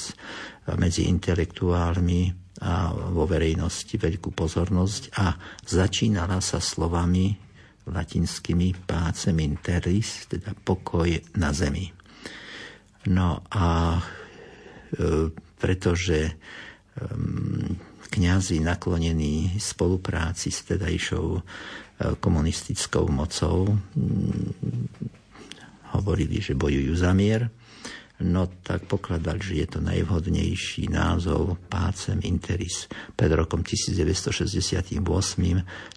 [0.76, 5.34] medzi intelektuálmi a vo verejnosti veľkú pozornosť a
[5.66, 7.34] začínala sa slovami
[7.90, 11.10] latinskými pácem interis, teda pokoj
[11.42, 11.90] na zemi.
[13.10, 14.02] No a e,
[15.58, 16.34] pretože e,
[18.12, 21.42] kňazi naklonení spolupráci s tedajšou e,
[22.20, 23.72] komunistickou mocou
[25.96, 27.52] hovorili, že bojujú za mier,
[28.22, 32.86] no tak pokladal, že je to najvhodnejší názov Pácem Interis.
[33.18, 35.02] Pred rokom 1968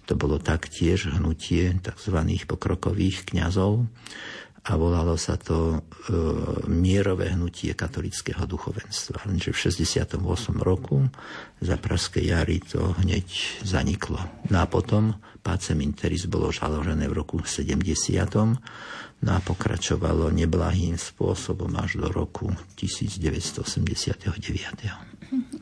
[0.09, 2.17] to bolo taktiež hnutie tzv.
[2.49, 3.85] pokrokových kňazov
[4.65, 5.79] a volalo sa to e,
[6.65, 9.29] mierové hnutie katolického duchovenstva.
[9.29, 10.17] Lenže v 68.
[10.57, 11.05] roku
[11.61, 14.17] za Praskej jary to hneď zaniklo.
[14.49, 17.85] No a potom Pácem Interis bolo založené v roku 70
[19.25, 24.35] No a pokračovalo neblahým spôsobom až do roku 1989.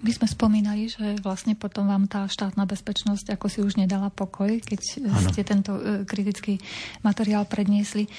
[0.03, 4.49] My sme spomínali, že vlastne potom vám tá štátna bezpečnosť ako si už nedala pokoj,
[4.61, 5.29] keď ano.
[5.31, 6.59] ste tento e, kritický
[7.01, 8.05] materiál predniesli.
[8.05, 8.09] E,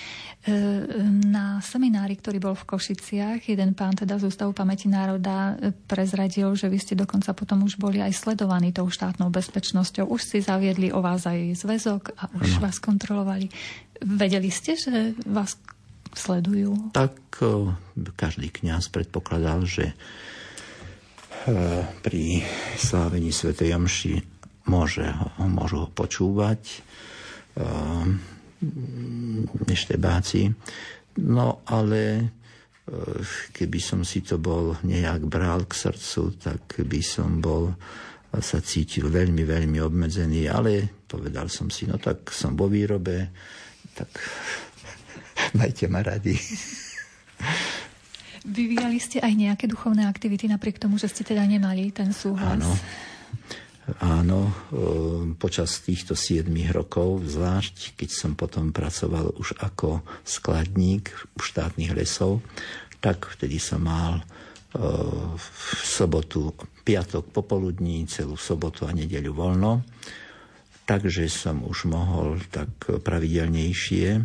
[1.25, 6.53] na seminári, ktorý bol v Košiciach, jeden pán teda z Ústavu pamäti národa e, prezradil,
[6.59, 10.09] že vy ste dokonca potom už boli aj sledovaní tou štátnou bezpečnosťou.
[10.09, 12.63] Už si zaviedli o vás aj zväzok a už ano.
[12.65, 13.47] vás kontrolovali.
[14.03, 15.57] Vedeli ste, že vás
[16.15, 16.95] sledujú?
[16.95, 17.43] Tak
[18.15, 19.93] každý kňaz predpokladal, že
[22.01, 22.41] pri
[22.81, 23.53] slávení Sv.
[23.53, 24.17] Jamši
[24.69, 25.05] môže,
[25.39, 26.81] môžu ho počúvať
[29.69, 30.49] neštebáci.
[31.21, 32.33] No ale
[33.53, 37.73] keby som si to bol nejak bral k srdcu, tak by som bol
[38.35, 43.31] sa cítil veľmi, veľmi obmedzený, ale povedal som si, no tak som vo výrobe,
[43.95, 44.11] tak
[45.59, 46.35] majte ma radi.
[48.45, 52.61] Vyvíjali ste aj nejaké duchovné aktivity napriek tomu, že ste teda nemali ten súhlas?
[52.61, 52.73] Áno.
[54.01, 54.53] Áno, e,
[55.37, 62.41] počas týchto 7 rokov, zvlášť keď som potom pracoval už ako skladník štátnych lesov,
[63.05, 64.25] tak vtedy som mal e,
[65.37, 65.47] v
[65.85, 69.85] sobotu, piatok popoludní, celú sobotu a nedeľu voľno
[70.85, 74.21] takže som už mohol tak pravidelnejšie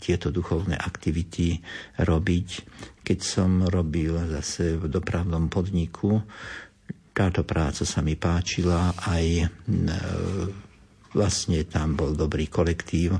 [0.00, 1.60] tieto duchovné aktivity
[2.00, 2.48] robiť.
[3.04, 6.24] Keď som robil zase v dopravnom podniku,
[7.14, 9.46] táto práca sa mi páčila, aj e,
[11.14, 13.14] vlastne tam bol dobrý kolektív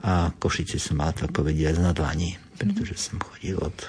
[0.00, 3.86] a Košice som mal tak povediať na dlani, pretože som chodil od e,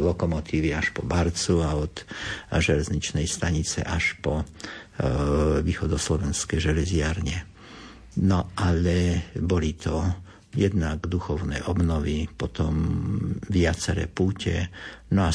[0.00, 2.02] lokomotívy až po Barcu a od
[2.50, 4.42] železničnej stanice až po
[5.60, 7.44] východoslovenské železiarne.
[8.24, 10.24] No ale boli to
[10.56, 12.74] jednak duchovné obnovy, potom
[13.52, 14.72] viaceré púte,
[15.12, 15.30] no a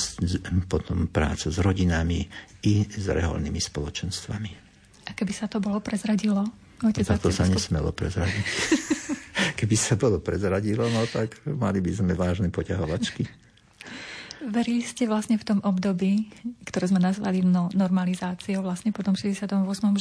[0.65, 2.25] potom práca s rodinami
[2.65, 4.51] i s reholnými spoločenstvami.
[5.07, 6.45] A keby sa to bolo prezradilo?
[6.81, 8.45] Otec, tak to sa nesmelo prezradiť.
[9.61, 13.29] Keby sa bolo prezradilo, no tak mali by sme vážne poťahovačky.
[14.41, 16.25] Verili ste vlastne v tom období,
[16.65, 19.45] ktoré sme nazvali no, normalizáciou, vlastne po tom 68.,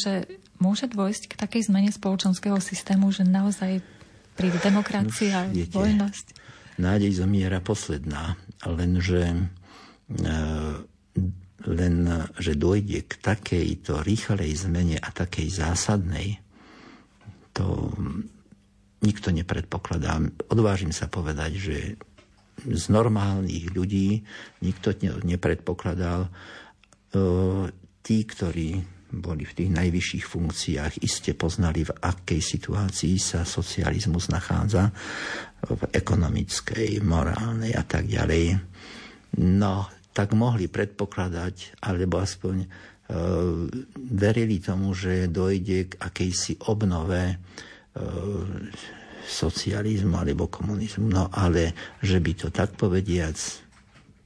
[0.00, 0.24] že
[0.56, 3.84] môže dôjsť k takej zmene spoločenského systému, že naozaj
[4.40, 6.26] príde demokracia, a voľnosť?
[6.80, 9.42] Nádej zomiera posledná, lenže e,
[11.68, 11.94] len,
[12.40, 16.40] že dojde k takejto rýchlej zmene a takej zásadnej,
[17.52, 17.92] to
[19.04, 20.24] nikto nepredpokladá.
[20.48, 21.76] Odvážim sa povedať, že
[22.64, 24.24] z normálnych ľudí
[24.64, 26.28] nikto nepredpokladal.
[26.28, 26.30] E,
[28.00, 34.94] tí, ktorí boli v tých najvyšších funkciách, iste poznali, v akej situácii sa socializmus nachádza,
[35.66, 38.56] v ekonomickej, morálnej a tak ďalej.
[39.42, 42.66] No, tak mohli predpokladať, alebo aspoň
[43.98, 47.38] verili tomu, že dojde k akejsi obnove
[49.26, 51.10] socializmu alebo komunizmu.
[51.10, 53.34] No ale, že by to tak povediac,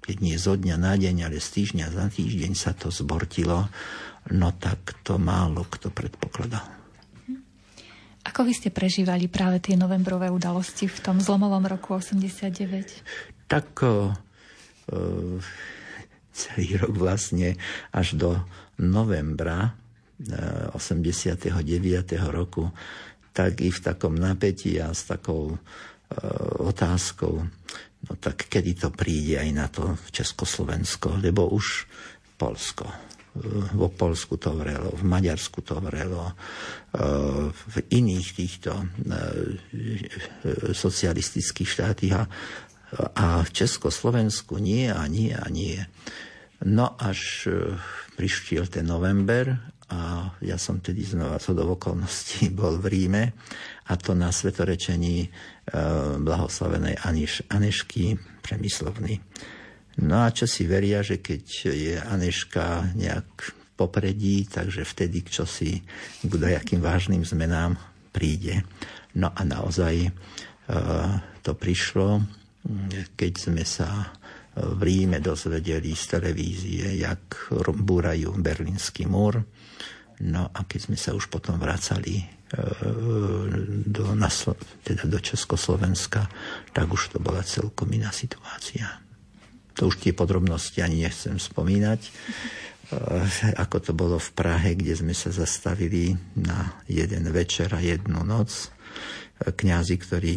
[0.05, 3.73] keď nie zo dňa na deň, ale z týždňa za týždeň sa to zbortilo,
[4.33, 6.65] no tak to málo kto predpokladal.
[8.25, 12.57] Ako vy ste prežívali práve tie novembrové udalosti v tom zlomovom roku 89?
[13.45, 14.17] Tak o,
[16.33, 17.61] celý rok vlastne
[17.93, 18.41] až do
[18.81, 19.77] novembra
[20.73, 21.53] 89.
[22.33, 22.73] roku
[23.35, 25.59] tak i v takom napätí a s takou e,
[26.63, 27.43] otázkou,
[28.07, 31.91] no tak kedy to príde aj na to Československo, lebo už
[32.39, 32.87] Polsko.
[33.35, 36.35] E, vo Polsku to vrelo, v Maďarsku to vrelo, e,
[37.51, 38.87] v iných týchto e,
[40.71, 42.25] socialistických štátoch a,
[43.19, 45.83] a v Československu nie a nie a nie.
[46.65, 47.51] No až
[48.15, 53.25] prišiel ten november a ja som tedy znova co do okolností bol v Ríme
[53.91, 55.29] a to na svetorečení e,
[56.23, 59.21] blahoslavenej Aniš, Anešky Premyslovny.
[60.03, 63.31] No a čo si veria, že keď je Aneška nejak
[63.79, 65.83] popredí, takže vtedy čo si
[66.23, 67.79] k jakým vážnym zmenám
[68.11, 68.67] príde.
[69.15, 70.11] No a naozaj e,
[71.43, 72.23] to prišlo,
[73.15, 74.15] keď sme sa
[74.55, 79.43] v Ríme dozvedeli z televízie, jak búrajú berlínsky múr
[80.23, 82.27] No a keď sme sa už potom vracali e,
[83.83, 84.31] do, na,
[84.87, 86.31] teda do Československa,
[86.71, 89.03] tak už to bola celkom iná situácia.
[89.81, 92.01] To už tie podrobnosti ani nechcem spomínať.
[92.85, 93.01] E,
[93.57, 98.69] ako to bolo v Prahe, kde sme sa zastavili na jeden večer a jednu noc.
[99.41, 100.35] E, kňazi, ktorí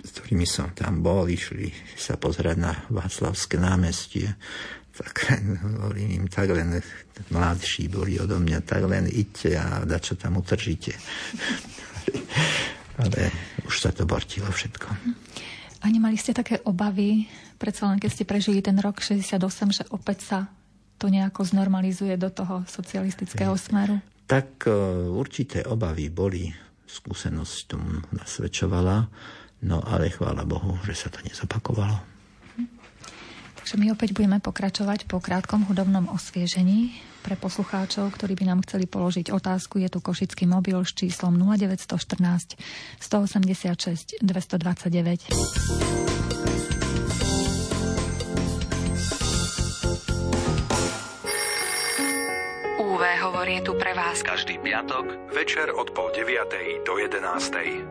[0.00, 1.68] s ktorými som tam bol, išli
[2.00, 4.32] sa pozerať na Václavské námestie
[4.96, 6.80] tak len hovorím im, tak len
[7.28, 10.96] mladší boli odo mňa, tak len idte a da čo tam utržíte.
[13.04, 13.28] Ale
[13.68, 14.88] už sa to bortilo všetko.
[15.84, 19.40] Ani mali ste také obavy, predsa len keď ste prežili ten rok 68,
[19.72, 20.38] že opäť sa
[20.96, 24.00] to nejako znormalizuje do toho socialistického smeru?
[24.26, 24.72] Tak e,
[25.12, 26.48] určité obavy boli,
[26.88, 29.06] skúsenosť tomu nasvedčovala,
[29.68, 32.16] no ale chvála Bohu, že sa to nezopakovalo.
[33.66, 37.02] Takže my opäť budeme pokračovať po krátkom hudobnom osviežení.
[37.26, 42.54] Pre poslucháčov, ktorí by nám chceli položiť otázku, je tu košický mobil s číslom 0914
[43.02, 45.34] 186 229.
[53.06, 57.86] UV hovorí tu pre vás každý piatok večer od pol deviatej do jedenástej.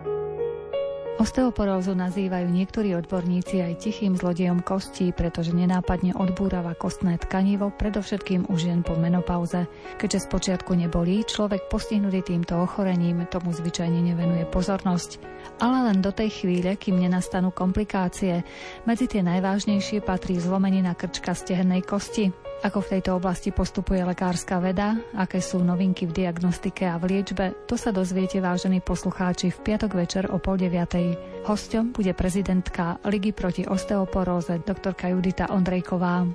[1.15, 8.67] Osteoporózu nazývajú niektorí odborníci aj tichým zlodejom kostí, pretože nenápadne odbúrava kostné tkanivo, predovšetkým už
[8.67, 9.71] žien po menopauze.
[9.95, 15.23] Keďže spočiatku nebolí, človek postihnutý týmto ochorením tomu zvyčajne nevenuje pozornosť.
[15.63, 18.43] Ale len do tej chvíle, kým nenastanú komplikácie.
[18.83, 22.35] Medzi tie najvážnejšie patrí zlomenina krčka stehennej kosti,
[22.65, 27.53] ako v tejto oblasti postupuje lekárska veda, aké sú novinky v diagnostike a v liečbe,
[27.69, 31.13] to sa dozviete, vážení poslucháči, v piatok večer o pol deviatej.
[31.45, 36.25] Hosťom bude prezidentka Ligy proti osteoporóze, doktorka Judita Ondrejková.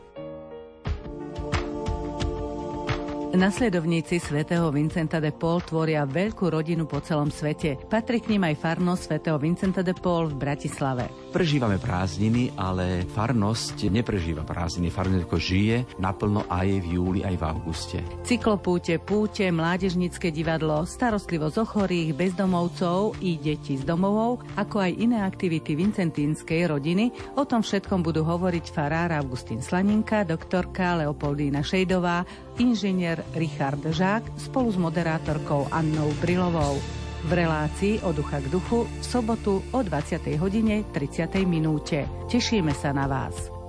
[3.31, 7.79] Nasledovníci svätého Vincenta de Paul tvoria veľkú rodinu po celom svete.
[7.87, 11.30] Patrí k ním aj farnosť svätého Vincenta de Paul v Bratislave.
[11.31, 14.91] Prežívame prázdniny, ale farnosť neprežíva prázdniny.
[14.91, 17.99] Farnosť žije naplno aj v júli, aj v auguste.
[18.27, 25.23] Cyklopúte, púte, mládežnické divadlo, starostlivosť o chorých, bezdomovcov i detí z domovov, ako aj iné
[25.23, 27.15] aktivity vincentínskej rodiny.
[27.39, 32.27] O tom všetkom budú hovoriť farár Augustín Slaninka, doktorka Leopoldína Šejdová,
[32.59, 37.00] inžinier Richard Žák spolu s moderátorkou Annou Brilovou.
[37.21, 40.25] V relácii od ducha k duchu v sobotu o 20.
[40.41, 41.45] hodine 30.
[41.45, 42.09] minúte.
[42.33, 43.60] Tešíme sa na vás.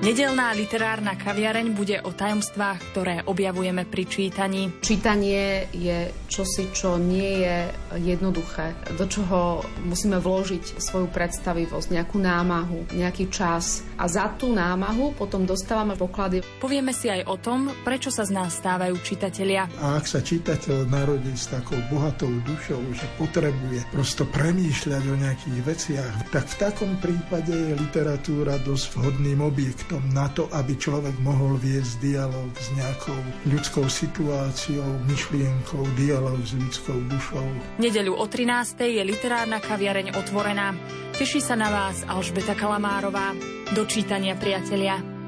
[0.00, 4.72] Nedelná literárna kaviareň bude o tajomstvách, ktoré objavujeme pri čítaní.
[4.80, 7.68] Čítanie je čosi, čo nie je
[8.00, 15.20] jednoduché, do čoho musíme vložiť svoju predstavivosť, nejakú námahu, nejaký čas a za tú námahu
[15.20, 16.40] potom dostávame poklady.
[16.64, 19.68] Povieme si aj o tom, prečo sa z nás stávajú čitatelia.
[19.84, 25.60] A ak sa čitateľ narodí s takou bohatou dušou, že potrebuje prosto premýšľať o nejakých
[25.60, 31.14] veciach, tak v takom prípade je literatúra dosť vhodným objektom objektom na to, aby človek
[31.18, 33.18] mohol viesť dialog s nejakou
[33.50, 37.46] ľudskou situáciou, myšlienkou, dialog s ľudskou dušou.
[37.82, 38.86] Nedeľu o 13.
[38.86, 40.78] je literárna kaviareň otvorená.
[41.18, 43.34] Teší sa na vás Alžbeta Kalamárová.
[43.74, 45.19] Do čítania, priatelia.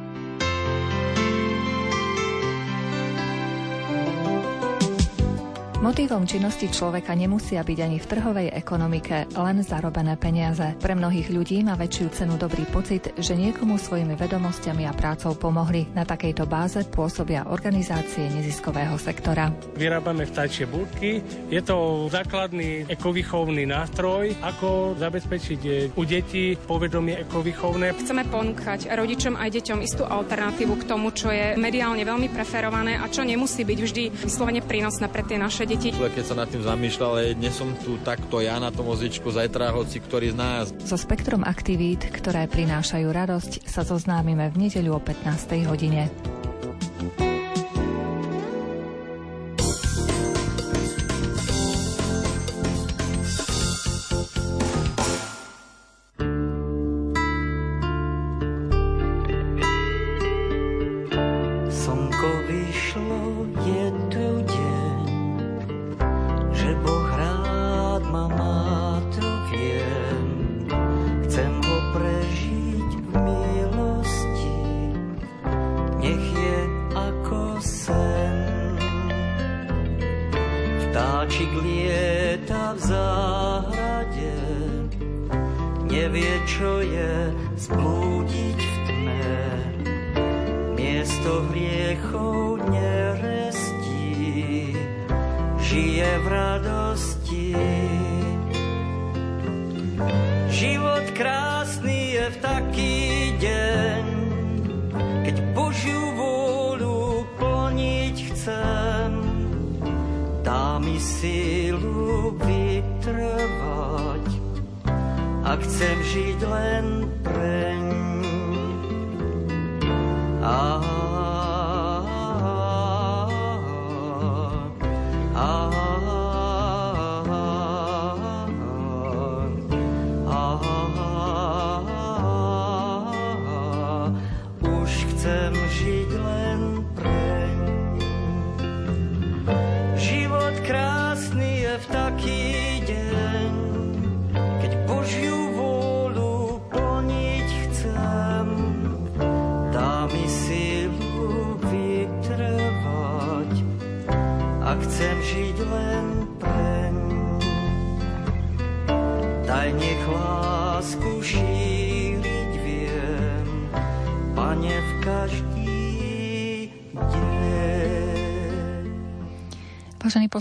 [5.83, 10.79] Motívom činnosti človeka nemusia byť ani v trhovej ekonomike len zarobené peniaze.
[10.79, 15.91] Pre mnohých ľudí má väčšiu cenu dobrý pocit, že niekomu svojimi vedomosťami a prácou pomohli.
[15.91, 19.51] Na takejto báze pôsobia organizácie neziskového sektora.
[19.75, 21.19] Vyrábame vtáčie budky.
[21.51, 27.99] Je to základný ekovýchovný nástroj, ako zabezpečiť u detí povedomie ekovýchovné.
[27.99, 33.11] Chceme ponúkať rodičom aj deťom istú alternatívu k tomu, čo je mediálne veľmi preferované a
[33.11, 35.89] čo nemusí byť vždy vyslovene prínosné pre tie naše deti.
[35.93, 39.73] Keď sa nad tým zamýšľal, ale dnes som tu takto ja na tom vozičku, zajtra
[39.73, 40.65] hoci ktorý z nás.
[40.85, 45.65] So spektrom aktivít, ktoré prinášajú radosť, sa zoznámime v nedeľu o 15.
[45.65, 46.13] hodine.
[46.13, 47.32] Vážení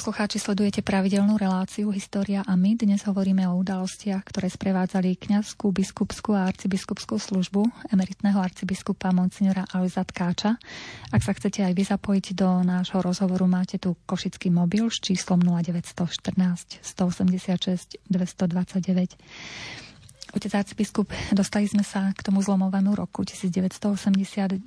[0.02, 2.74] poslucháči, sledujete pravidelnú reláciu História a my.
[2.74, 10.02] Dnes hovoríme o udalostiach, ktoré sprevádzali kňazskú, biskupskú a arcibiskupskú službu emeritného arcibiskupa Monsignora Aloisa
[10.02, 10.58] Tkáča.
[11.14, 15.38] Ak sa chcete aj vy zapojiť do nášho rozhovoru, máte tu košický mobil s číslom
[15.38, 19.22] 0914 186 229.
[20.34, 24.66] Otec arcibiskup, dostali sme sa k tomu zlomovému roku 1989.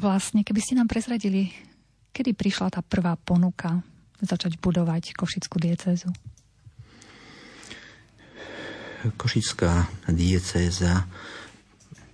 [0.00, 1.71] Vlastne, keby ste nám prezradili
[2.12, 3.80] Kedy prišla tá prvá ponuka
[4.20, 6.12] začať budovať Košickú diecézu?
[9.16, 11.08] Košická diecéza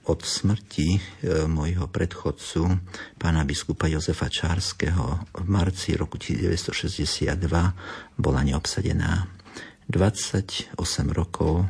[0.09, 1.01] od smrti e,
[1.45, 2.81] môjho predchodcu,
[3.21, 7.37] pána biskupa Jozefa Čárskeho v marci roku 1962
[8.17, 9.29] bola neobsadená.
[9.85, 10.79] 28
[11.13, 11.67] rokov e,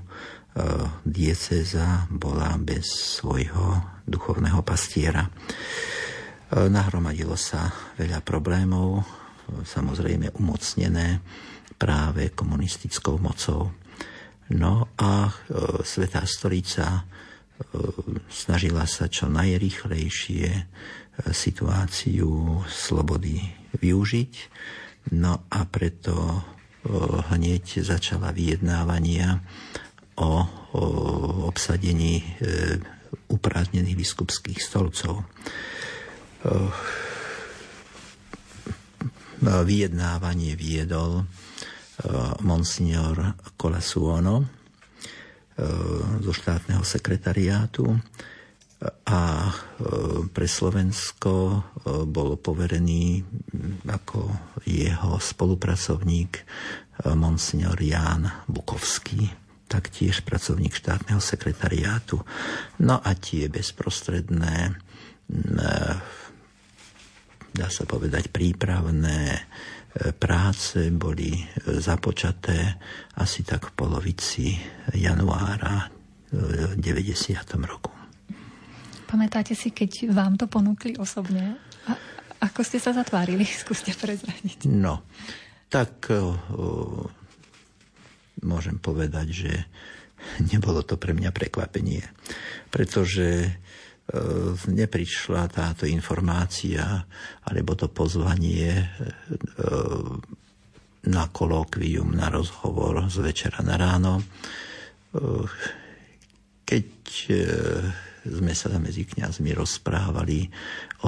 [1.02, 5.26] diecéza bola bez svojho duchovného pastiera.
[6.48, 7.68] E, nahromadilo sa
[8.00, 9.04] veľa problémov,
[9.68, 11.20] samozrejme umocnené
[11.76, 13.72] práve komunistickou mocou.
[14.56, 15.32] No a e,
[15.84, 17.02] Svetá stolica e,
[18.32, 20.62] snažila sa čo najrychlejšie e,
[21.28, 23.44] situáciu slobody
[23.76, 24.32] využiť.
[25.12, 26.40] No a preto e,
[27.36, 29.44] hneď začala vyjednávania
[30.16, 30.48] o,
[31.44, 32.26] obsadení e,
[33.28, 35.24] uprázdnených biskupských stolcov.
[39.38, 41.26] Eh, vyjednávanie viedol eh,
[42.42, 44.46] monsignor Colasuono eh,
[46.22, 47.86] zo štátneho sekretariátu
[49.10, 49.50] a
[50.30, 51.34] pre Slovensko
[52.06, 54.30] bol poverený hm, ako
[54.62, 56.46] jeho spolupracovník
[57.18, 59.34] monsignor Ján Bukovský,
[59.66, 62.22] taktiež pracovník štátneho sekretariátu.
[62.78, 64.78] No a tie bezprostredné
[65.26, 65.58] hm,
[67.58, 69.40] dá sa povedať, prípravné e,
[70.14, 71.42] práce boli e,
[71.82, 72.78] započaté
[73.18, 74.54] asi tak v polovici
[74.94, 75.90] januára
[76.30, 77.34] e, v 90.
[77.66, 77.90] roku.
[79.10, 81.58] Pamätáte si, keď vám to ponúkli osobne?
[81.90, 81.92] A
[82.46, 83.42] Ako ste sa zatvárili?
[83.66, 84.70] Skúste prezradiť.
[84.70, 85.02] No,
[85.66, 86.06] tak
[88.40, 89.52] môžem povedať, že
[90.54, 92.06] nebolo to pre mňa prekvapenie,
[92.70, 93.58] pretože
[94.72, 97.04] neprišla táto informácia
[97.44, 98.88] alebo to pozvanie
[101.04, 104.24] na kolokvium, na rozhovor z večera na ráno.
[106.64, 106.88] Keď
[108.28, 110.48] sme sa medzi kňazmi rozprávali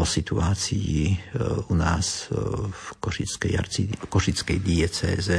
[0.01, 1.15] o situácii e,
[1.69, 2.39] u nás e,
[2.71, 3.53] v Košickej,
[4.09, 5.39] Košickej diecéze,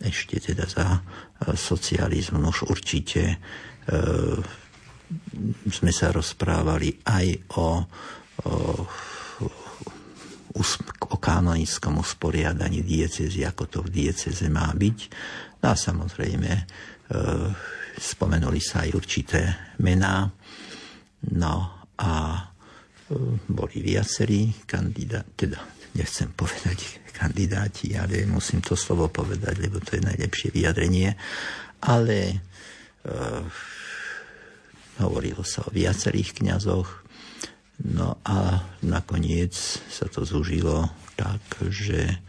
[0.00, 1.00] ešte teda za e,
[1.54, 3.38] socializmu, už určite
[5.70, 8.54] sme sa rozprávali aj o, o,
[11.06, 14.98] o kanonickom usporiadaní diecezy, ako to v dieceze má byť.
[15.62, 16.50] No a samozrejme
[17.96, 19.40] spomenuli sa aj určité
[19.78, 20.26] mená,
[21.34, 22.42] No a e,
[23.50, 25.58] boli viacerí kandidáti, teda
[25.98, 26.78] nechcem povedať
[27.18, 31.10] kandidáti, ale musím to slovo povedať, lebo to je najlepšie vyjadrenie.
[31.82, 32.36] Ale e,
[35.00, 36.88] hovorilo sa o viacerých kňazoch,
[37.92, 39.52] no a nakoniec
[39.92, 42.20] sa to zúžilo tak, že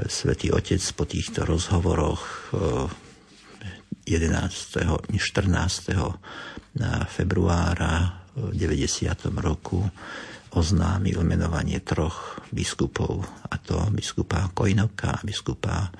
[0.00, 2.52] Svetý Otec po týchto rozhovoroch
[4.08, 4.80] 11.
[4.80, 5.92] E, 14.
[7.10, 9.28] februára v 90.
[9.44, 9.84] roku
[10.56, 13.22] oznámil menovanie troch biskupov,
[13.52, 15.92] a to biskupa Kojnoka a biskupa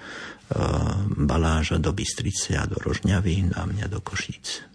[1.14, 4.69] Baláža do Bystrice a do Rožňavy, na mňa do Košíc.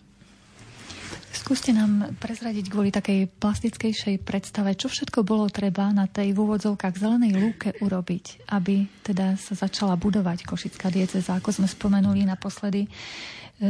[1.35, 6.95] Skúste nám prezradiť kvôli takej plastickejšej predstave, čo všetko bolo treba na tej v úvodzovkách
[6.95, 11.35] zelenej lúke urobiť, aby teda sa začala budovať Košická dieceza.
[11.35, 12.89] Ako sme spomenuli naposledy, e,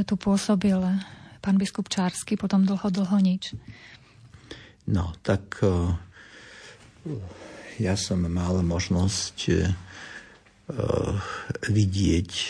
[0.05, 0.77] tu pôsobil
[1.41, 3.57] pán biskup Čársky, potom dlho, dlho nič.
[4.85, 5.57] No, tak
[7.81, 9.53] ja som mal možnosť e,
[11.69, 12.47] vidieť e,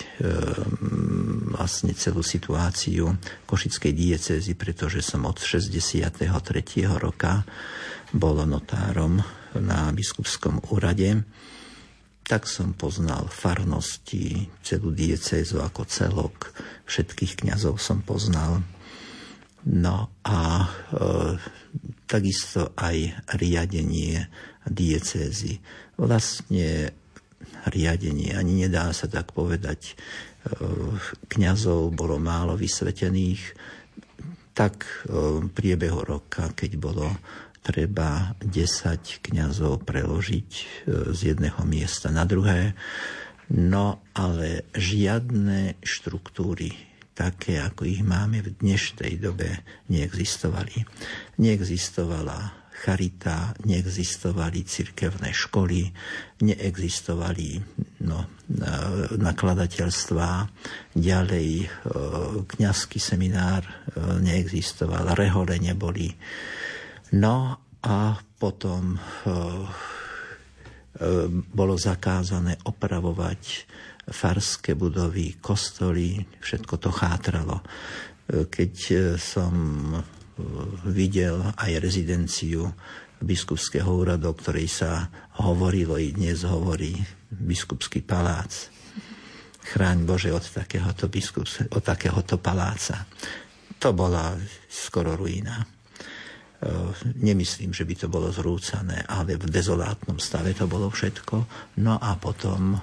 [1.51, 3.11] vlastne celú situáciu
[3.43, 6.23] Košickej diecézy, pretože som od 63.
[6.95, 7.43] roka
[8.15, 9.19] bol notárom
[9.59, 11.27] na biskupskom úrade
[12.25, 16.57] tak som poznal farnosti, celú diecézu ako celok,
[16.89, 18.65] všetkých kňazov som poznal.
[19.69, 20.67] No a e,
[22.09, 24.25] takisto aj riadenie
[24.65, 25.61] diecézy.
[26.01, 26.97] Vlastne
[27.71, 29.93] riadenie, ani nedá sa tak povedať, e,
[31.29, 33.55] kňazov bolo málo vysvetených,
[34.55, 37.11] tak v priebehu roka, keď bolo
[37.65, 40.63] treba 10 kňazov preložiť e,
[41.17, 42.77] z jedného miesta na druhé,
[43.49, 46.77] no ale žiadne štruktúry
[47.17, 50.85] také, ako ich máme v dnešnej dobe, neexistovali.
[51.41, 55.87] Neexistovala charita, neexistovali cirkevné školy,
[56.43, 57.63] neexistovali
[58.03, 58.27] no,
[59.15, 60.31] nakladateľstvá,
[60.93, 61.67] ďalej e,
[62.43, 63.71] kňazský seminár e,
[64.19, 66.11] neexistoval, rehole neboli.
[67.15, 68.99] No a potom e,
[71.51, 73.41] bolo zakázané opravovať
[74.11, 77.59] farské budovy, kostoly, všetko to chátralo.
[78.25, 78.73] Keď
[79.19, 79.53] som
[80.87, 82.67] videl aj rezidenciu
[83.23, 85.07] biskupského úradu, o ktorej sa
[85.39, 86.99] hovorilo i dnes hovorí
[87.31, 88.69] biskupský palác.
[89.65, 93.07] Chráň Bože od takéhoto, biskups, od takéhoto paláca.
[93.81, 94.37] To bola
[94.69, 95.65] skoro ruina.
[97.17, 101.35] Nemyslím, že by to bolo zrúcané, ale v dezolátnom stave to bolo všetko.
[101.81, 102.77] No a potom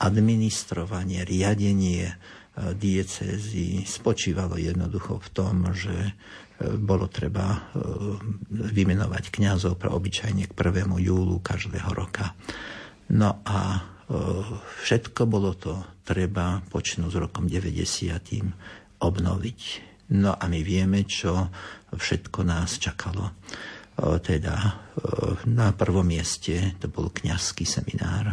[0.00, 2.08] administrovanie, riadenie
[2.56, 6.46] diecézy spočívalo jednoducho v tom, že uh,
[6.80, 8.16] bolo treba uh,
[8.48, 10.88] vymenovať kňazov pre obyčajne k 1.
[11.04, 12.32] júlu každého roka.
[13.12, 13.94] No a
[14.86, 17.82] všetko bolo to treba počnúť s rokom 90.
[19.02, 19.60] obnoviť.
[20.14, 21.50] No a my vieme, čo
[21.90, 23.34] všetko nás čakalo.
[24.22, 24.54] Teda
[25.50, 28.30] na prvom mieste to bol kňazský seminár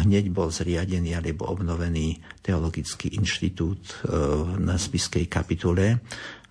[0.00, 4.06] hneď bol zriadený alebo obnovený teologický inštitút
[4.58, 6.00] na Spiskej kapitule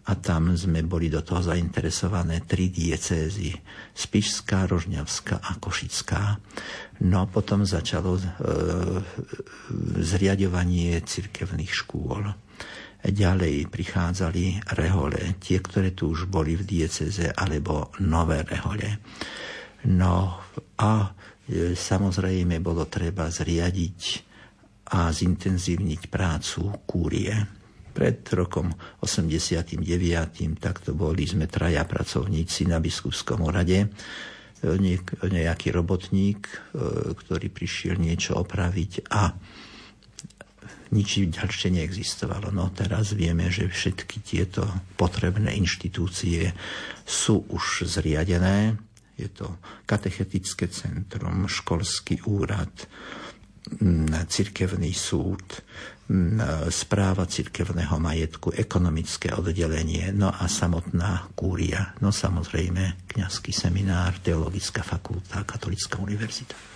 [0.04, 3.56] a tam sme boli do toho zainteresované tri diecézy.
[3.95, 6.36] Spišská, Rožňavská a Košická.
[7.08, 8.24] No a potom začalo e,
[10.04, 12.36] zriadovanie cirkevných škôl.
[13.04, 18.99] Ďalej prichádzali rehole, tie, ktoré tu už boli v dieceze, alebo nové rehole.
[19.88, 20.39] No
[20.80, 20.91] a
[21.74, 24.02] samozrejme bolo treba zriadiť
[24.94, 27.34] a zintenzívniť prácu kúrie.
[27.94, 28.74] Pred rokom
[29.06, 29.78] 89.
[30.58, 33.91] takto boli sme traja pracovníci na biskupskom rade.
[35.24, 36.48] nejaký robotník,
[37.20, 39.36] ktorý prišiel niečo opraviť a
[40.94, 42.54] nič ďalšie neexistovalo.
[42.54, 44.64] No teraz vieme, že všetky tieto
[44.96, 46.54] potrebné inštitúcie
[47.04, 48.78] sú už zriadené.
[49.24, 49.47] Je to
[49.88, 52.76] katechetické centrum, školský úrad,
[54.28, 55.63] cirkevný súd,
[56.67, 65.47] správa cirkevného majetku, ekonomické oddelenie, no a samotná kúria, no samozrejme kňazský seminár, teologická fakulta,
[65.47, 66.76] katolická univerzita.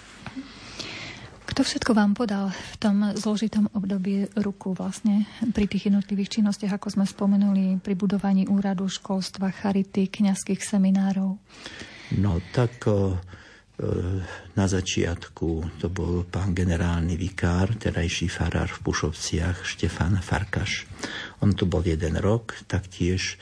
[1.48, 6.88] Kto všetko vám podal v tom zložitom období ruku vlastne pri tých jednotlivých činnostiach, ako
[6.92, 11.36] sme spomenuli, pri budovaní úradu školstva, charity, kňazských seminárov?
[12.16, 13.20] No tak o,
[14.56, 20.88] na začiatku to bol pán generálny vikár, terajší farár v Pušovciach, Štefan Farkaš.
[21.44, 23.38] On tu bol jeden rok, taktiež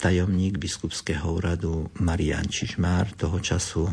[0.00, 3.90] tajomník biskupského úradu Marian Čižmár, toho času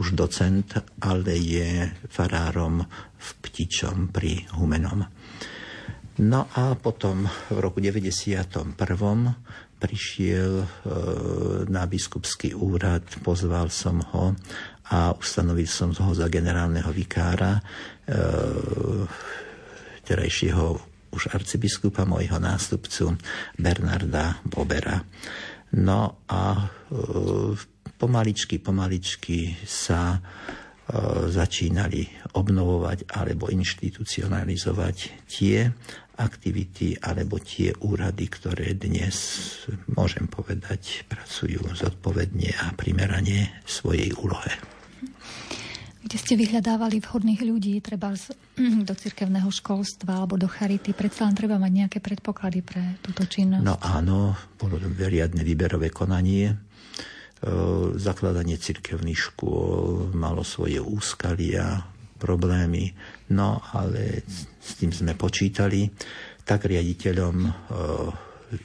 [0.00, 0.72] už docent,
[1.04, 2.80] ale je farárom
[3.20, 5.04] v Ptičom pri Humenom.
[6.20, 8.76] No a potom v roku 91.
[9.80, 10.66] prišiel e,
[11.72, 14.36] na biskupský úrad, pozval som ho
[14.92, 17.62] a ustanovil som ho za generálneho vikára, e,
[20.04, 20.64] terajšieho
[21.10, 23.16] už arcibiskupa, môjho nástupcu
[23.56, 25.00] Bernarda Bobera.
[25.80, 26.64] No a e,
[27.96, 30.20] pomaličky, pomaličky sa
[31.30, 34.96] začínali obnovovať alebo inštitucionalizovať
[35.30, 35.70] tie
[36.20, 39.16] aktivity alebo tie úrady, ktoré dnes,
[39.88, 44.52] môžem povedať, pracujú zodpovedne a primerane svojej úlohe.
[46.00, 48.36] Kde ste vyhľadávali vhodných ľudí, treba z,
[48.88, 53.64] do cirkevného školstva alebo do charity, predsa len treba mať nejaké predpoklady pre túto činnosť?
[53.64, 56.70] No áno, bolo riadne výberové konanie
[57.40, 57.48] E,
[57.96, 61.88] zakladanie cirkevných škôl malo svoje úskalia,
[62.20, 62.92] problémy,
[63.32, 64.20] no ale
[64.60, 65.88] s tým sme počítali.
[66.44, 67.50] Tak riaditeľom e,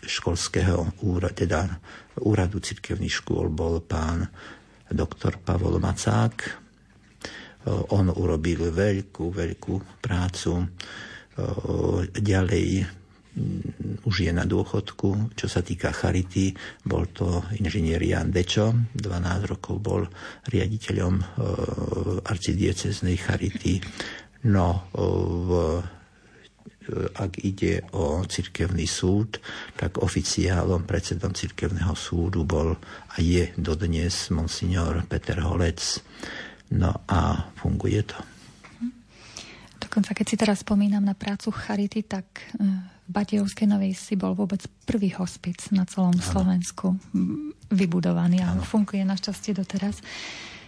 [0.03, 1.79] školského úradu, teda
[2.19, 4.27] úradu cirkevných škôl bol pán
[4.91, 6.35] doktor Pavol Macák.
[6.43, 6.51] E,
[7.95, 10.67] on urobil veľkú, veľkú prácu.
[12.15, 13.04] Ďalej Mm,
[14.05, 15.35] už je na dôchodku.
[15.35, 16.55] Čo sa týka Charity,
[16.87, 20.01] bol to inžinier Jan Dečo, 12 rokov bol
[20.47, 21.23] riaditeľom e,
[22.23, 23.83] arcidieceznej Charity.
[24.47, 25.03] No, e,
[25.43, 25.81] v, e,
[27.11, 29.43] ak ide o cirkevný súd,
[29.75, 32.71] tak oficiálom predsedom cirkevného súdu bol
[33.11, 35.99] a je dodnes monsignor Peter Holec.
[36.71, 38.17] No a funguje to.
[39.75, 42.25] Dokonca keď si teraz spomínam na prácu Charity, tak
[43.05, 46.25] v Batejovskej Novej si bol vôbec prvý hospic na celom ano.
[46.25, 46.97] Slovensku
[47.69, 50.01] vybudovaný a funguje našťastie doteraz.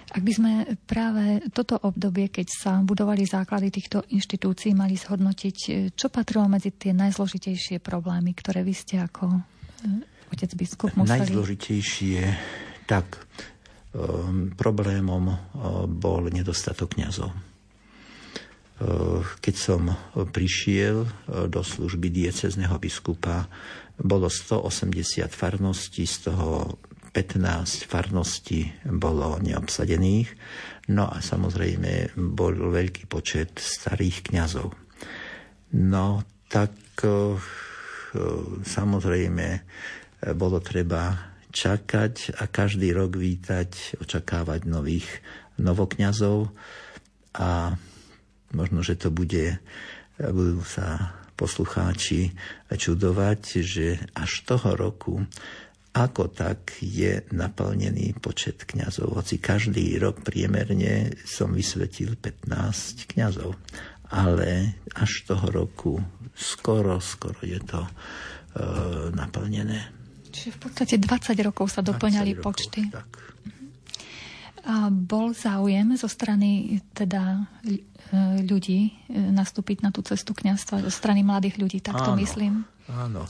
[0.07, 0.51] Ak by sme
[0.87, 6.95] práve toto obdobie, keď sa budovali základy týchto inštitúcií, mali zhodnotiť, čo patrilo medzi tie
[6.95, 9.25] najzložitejšie problémy, ktoré vy ste ako
[9.83, 11.27] eh, otec biskup museli...
[11.27, 12.21] Najzložitejšie,
[12.87, 13.19] tak
[13.91, 15.37] um, problémom uh,
[15.91, 17.46] bol nedostatok kňazov Eh,
[19.41, 21.09] keď som prišiel eh,
[21.49, 23.49] do služby diecezneho biskupa,
[23.97, 26.77] bolo 180 farností, z toho
[27.09, 30.29] 15 farností bolo neobsadených.
[30.93, 34.69] No a samozrejme bol veľký počet starých kňazov.
[35.73, 37.33] No tak eh,
[38.61, 39.47] samozrejme
[40.37, 45.05] bolo treba čakať a každý rok vítať, očakávať nových
[45.57, 46.53] novokňazov
[47.37, 47.73] a
[48.55, 49.59] Možno, že to bude,
[50.19, 52.33] budú sa poslucháči
[52.71, 55.21] čudovať, že až toho roku
[55.97, 59.17] ako tak je naplnený počet kňazov.
[59.17, 63.57] Hoci každý rok priemerne som vysvetil 15 kňazov.
[64.13, 65.97] Ale až toho roku
[66.37, 67.91] skoro, skoro je to e,
[69.11, 69.89] naplnené.
[70.31, 72.87] Čiže v podstate 20 rokov sa doplňali rokov, počty.
[72.93, 73.09] Tak.
[74.67, 77.47] A bol záujem zo strany teda
[78.07, 82.19] E, ľudí e, nastúpiť na tú cestu kňazstva zo strany mladých ľudí, tak to áno,
[82.23, 82.63] myslím.
[82.87, 83.27] Áno.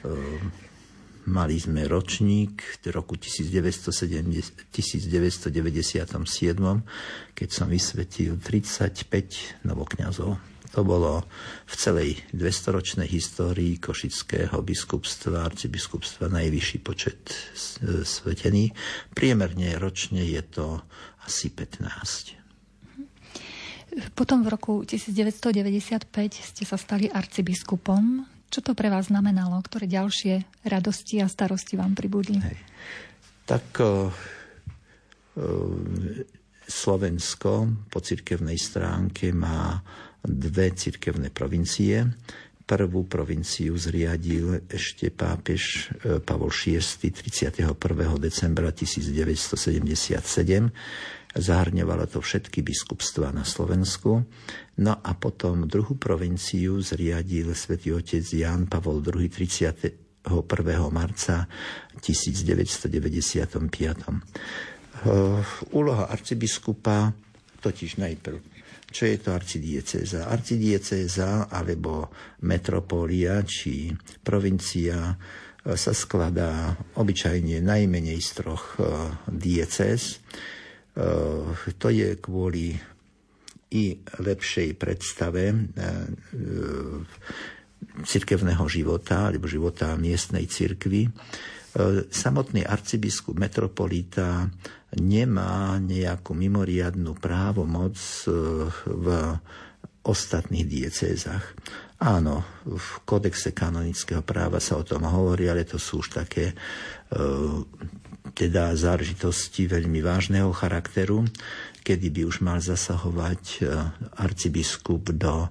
[0.00, 0.48] Ehm,
[1.28, 4.72] mali sme ročník v roku 1997,
[7.36, 10.53] keď som vysvetil 35 novokňazov.
[10.74, 11.22] To bolo
[11.70, 17.30] v celej 200-ročnej histórii Košického biskupstva, arcibiskupstva najvyšší počet
[18.02, 18.74] svetených.
[19.14, 20.82] Priemerne ročne je to
[21.22, 22.42] asi 15.
[24.18, 26.10] Potom v roku 1995
[26.42, 28.26] ste sa stali arcibiskupom.
[28.50, 29.62] Čo to pre vás znamenalo?
[29.62, 32.42] Ktoré ďalšie radosti a starosti vám pribudli?
[32.42, 32.58] Hej.
[33.46, 34.10] Tak o,
[36.66, 37.50] Slovensko
[37.86, 39.78] po cirkevnej stránke má
[40.24, 42.08] dve cirkevné provincie.
[42.64, 47.76] Prvú provinciu zriadil ešte pápež e, Pavol VI 31.
[48.16, 50.16] decembra 1977.
[51.34, 54.24] Zahrňovalo to všetky biskupstva na Slovensku.
[54.80, 60.24] No a potom druhú provinciu zriadil svätý otec Jan Pavol II 31.
[60.88, 61.44] marca
[62.00, 63.44] 1995.
[65.68, 67.12] Úloha arcibiskupa
[67.60, 68.53] totiž najprv
[68.94, 70.30] čo je to arcidieceza.
[70.30, 72.14] Arcidieceza alebo
[72.46, 73.90] metropolia či
[74.22, 75.14] provincia e,
[75.74, 78.86] sa skladá obyčajne najmenej z troch e,
[79.34, 80.00] diecez.
[80.14, 80.16] E,
[81.74, 82.78] to je kvôli
[83.74, 85.50] i lepšej predstave
[88.06, 91.10] cirkevného života alebo života miestnej cirkvy.
[92.06, 94.46] Samotný arcibiskup metropolita
[94.98, 98.30] nemá nejakú mimoriadnú právomoc e,
[98.86, 99.06] v
[100.04, 101.56] ostatných diecézach.
[102.04, 106.54] Áno, v kodexe kanonického práva sa o tom hovorí, ale to sú už také e,
[108.34, 111.24] teda záležitosti veľmi vážneho charakteru,
[111.84, 113.58] kedy by už mal zasahovať e,
[114.20, 115.48] arcibiskup do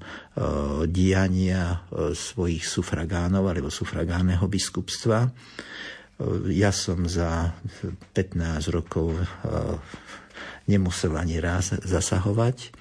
[0.89, 5.29] diania svojich sufragánov alebo sufragánneho biskupstva
[6.49, 7.57] ja som za
[8.13, 9.25] 15 rokov eh,
[10.69, 12.71] nemusel ani raz zasahovať.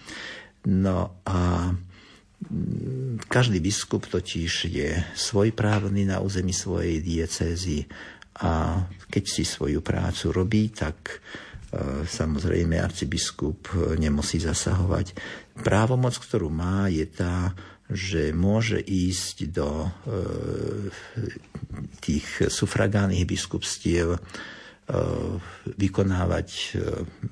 [0.68, 1.72] No a
[3.30, 7.86] každý biskup totiž je svojprávny na území svojej diecézy
[8.42, 15.16] a keď si svoju prácu robí, tak eh, samozrejme arcibiskup nemusí zasahovať.
[15.64, 17.56] Právomoc, ktorú má, je tá,
[17.90, 19.88] že môže ísť do e,
[21.98, 24.20] tých sufragánnych biskupstiev e,
[25.76, 26.64] vykonávať e,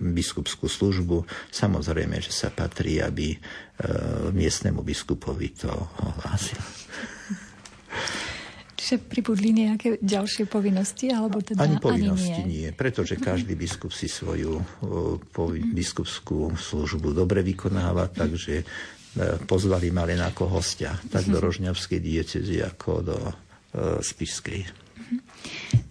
[0.00, 1.22] biskupskú službu.
[1.54, 3.36] Samozrejme, že sa patrí, aby
[4.36, 5.72] miestnemu biskupovi to
[6.04, 6.60] ohlásil.
[8.76, 11.08] Čiže pribudli nejaké ďalšie povinnosti?
[11.08, 12.68] Alebo teda ani povinnosti ani nie.
[12.68, 14.60] nie, pretože každý biskup si svoju
[15.72, 18.99] biskupskú službu dobre vykonáva, takže E,
[19.46, 21.42] pozvali ma len ako hostia, tak do.
[21.42, 23.34] Rožňavskej diecezy ako do e,
[23.98, 24.60] Spišskej.
[24.96, 25.18] Mhm.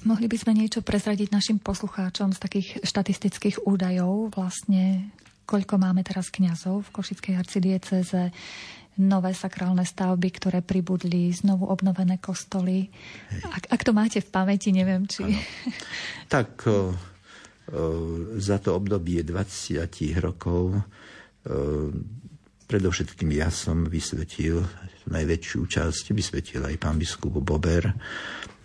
[0.07, 5.11] Mohli by sme niečo prezradiť našim poslucháčom z takých štatistických údajov, vlastne
[5.43, 8.29] koľko máme teraz kňazov v Košickej arcidieceze,
[8.99, 12.91] nové sakrálne stavby, ktoré pribudli, znovu obnovené kostoly.
[13.49, 15.23] Ak, ak to máte v pamäti, neviem, či...
[15.25, 15.39] Ano.
[16.29, 16.81] Tak o, o,
[18.37, 19.89] za to obdobie 20
[20.21, 20.81] rokov o,
[22.69, 24.61] Predovšetkým ja som vysvetil
[25.09, 27.89] najväčšiu časť, vysvetil aj pán biskup Bober,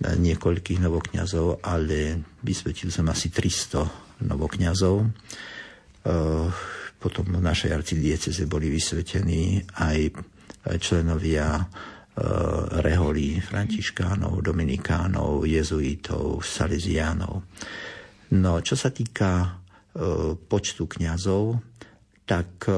[0.05, 4.95] niekoľkých novokňazov, ale vysvetil som asi 300 novokňazov.
[5.01, 5.07] E,
[7.01, 10.21] potom v našej arcidieceze boli vysvetení aj
[10.77, 11.65] členovia e,
[12.85, 17.41] reholí františkánov, dominikánov, jezuitov, salesiánov.
[18.37, 19.49] No, čo sa týka e,
[20.37, 21.57] počtu kňazov,
[22.29, 22.69] tak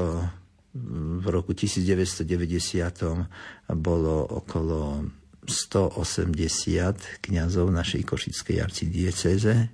[1.21, 5.05] v roku 1990 bolo okolo
[5.47, 9.69] 180 kňazov našej košickej arcidieceze,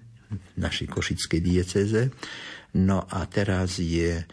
[0.57, 2.09] našej košickej dieceze.
[2.77, 4.25] No a teraz je e,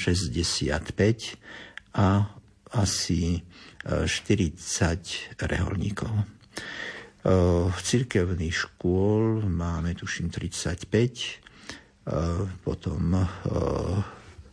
[1.95, 2.27] a
[2.73, 3.43] asi
[3.83, 3.93] 40 e,
[5.47, 6.11] reholníkov.
[7.83, 12.03] Cirkevných škôl máme tuším 35,
[12.67, 13.15] potom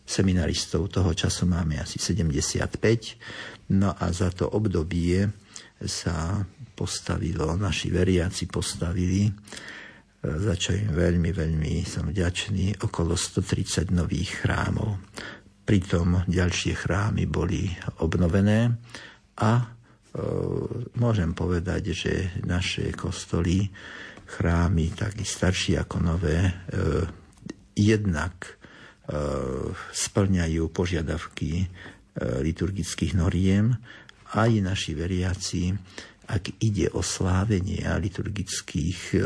[0.06, 5.26] seminaristov toho času máme asi 75, no a za to obdobie
[5.82, 6.46] sa
[6.78, 9.26] postavilo, naši veriaci postavili,
[10.22, 14.98] za čo im veľmi, veľmi som vďačný, okolo 130 nových chrámov.
[15.66, 17.66] Pritom ďalšie chrámy boli
[17.98, 18.78] obnovené
[19.42, 19.79] a
[20.98, 23.70] môžem povedať, že naše kostoly,
[24.26, 26.38] chrámy, tak i staršie ako nové,
[27.74, 28.58] jednak
[29.90, 31.66] splňajú požiadavky
[32.20, 33.74] liturgických noriem,
[34.38, 35.74] aj naši veriaci,
[36.30, 39.18] ak ide o slávenie liturgických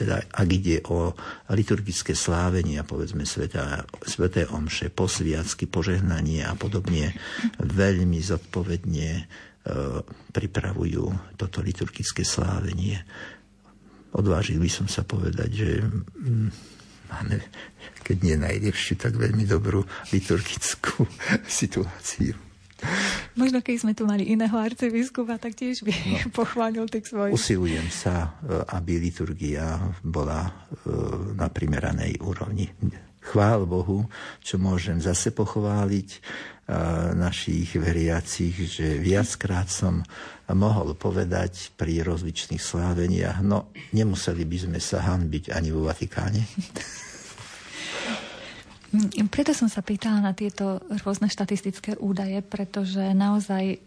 [0.00, 1.12] teda ak ide o
[1.52, 7.12] liturgické slávenia, povedzme sveta, sveté omše, posviacky, požehnanie a podobne,
[7.60, 9.22] veľmi zodpovedne e,
[10.32, 12.96] pripravujú toto liturgické slávenie.
[14.16, 16.48] Odvážil by som sa povedať, že mm,
[17.12, 17.36] máme,
[18.00, 19.84] keď nie najlepšiu, tak veľmi dobrú
[20.16, 21.04] liturgickú
[21.60, 22.49] situáciu.
[23.40, 27.34] Možno keď sme tu mali iného arcibiskupa, tak tiež by no, pochválil tých svojich.
[27.34, 30.50] Usilujem sa, e, aby liturgia bola e,
[31.36, 32.68] na primeranej úrovni.
[33.20, 34.08] Chvál Bohu,
[34.40, 36.18] čo môžem zase pochváliť e,
[37.14, 40.00] našich veriacich, že viackrát som
[40.50, 46.42] mohol povedať pri rozličných sláveniach, no nemuseli by sme sa hanbiť ani vo Vatikáne.
[48.90, 53.78] Mm, preto som sa pýtala na tieto rôzne štatistické údaje, pretože naozaj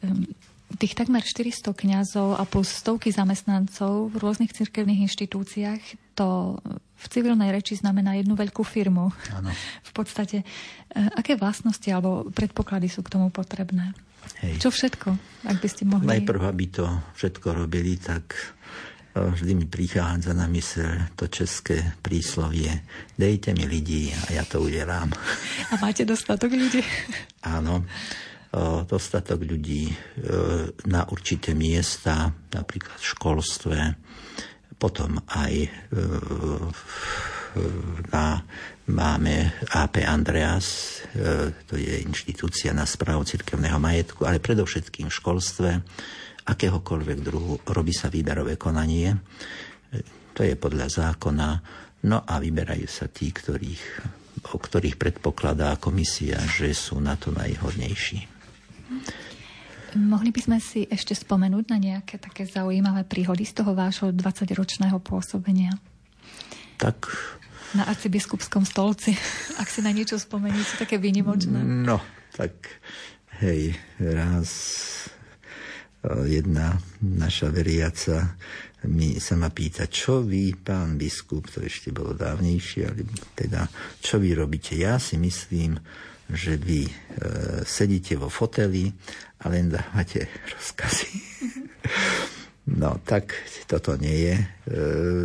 [0.80, 5.82] tých takmer 400 kňazov a plus stovky zamestnancov v rôznych cirkevných inštitúciách
[6.18, 6.58] to
[7.04, 9.12] v civilnej reči znamená jednu veľkú firmu.
[9.36, 9.52] Ano.
[9.84, 10.46] V podstate, e,
[11.14, 13.92] aké vlastnosti alebo predpoklady sú k tomu potrebné?
[14.40, 14.64] Hej.
[14.64, 15.10] Čo všetko,
[15.52, 16.08] ak by ste mohli...
[16.08, 16.88] Najprv, aby to
[17.20, 18.32] všetko robili, tak
[19.14, 22.82] vždy mi prichádza na mysel to české príslovie
[23.18, 25.14] dejte mi ľudí a ja to udelám.
[25.72, 26.82] A máte dostatok ľudí?
[27.46, 27.86] Áno,
[28.86, 29.90] dostatok ľudí
[30.90, 33.78] na určité miesta, napríklad v školstve,
[34.78, 35.70] potom aj
[38.12, 38.42] na,
[38.90, 39.36] máme
[39.72, 41.00] AP Andreas,
[41.70, 45.70] to je inštitúcia na správu cirkevného majetku, ale predovšetkým v školstve,
[46.44, 49.16] akéhokoľvek druhu, robí sa výberové konanie.
[50.34, 51.48] To je podľa zákona.
[52.04, 53.84] No a vyberajú sa tí, ktorých,
[54.52, 58.28] o ktorých predpokladá komisia, že sú na to najhodnejší.
[59.94, 64.98] Mohli by sme si ešte spomenúť na nejaké také zaujímavé príhody z toho vášho 20-ročného
[65.00, 65.78] pôsobenia?
[66.82, 67.14] Tak...
[67.74, 69.18] Na arcibiskupskom stolci,
[69.62, 71.62] ak si na niečo spomeniete, také výnimočné.
[71.62, 72.02] No,
[72.34, 72.82] tak
[73.42, 74.50] hej, raz
[76.28, 78.36] jedna naša veriaca
[78.92, 83.72] mi sa ma pýta, čo vy, pán biskup, to ešte bolo dávnejšie, ale teda,
[84.04, 84.76] čo vy robíte?
[84.76, 85.80] Ja si myslím,
[86.28, 86.94] že vy e,
[87.64, 88.92] sedíte vo foteli
[89.40, 91.12] a len dávate rozkazy.
[92.82, 93.32] no, tak
[93.72, 94.46] toto nie je e,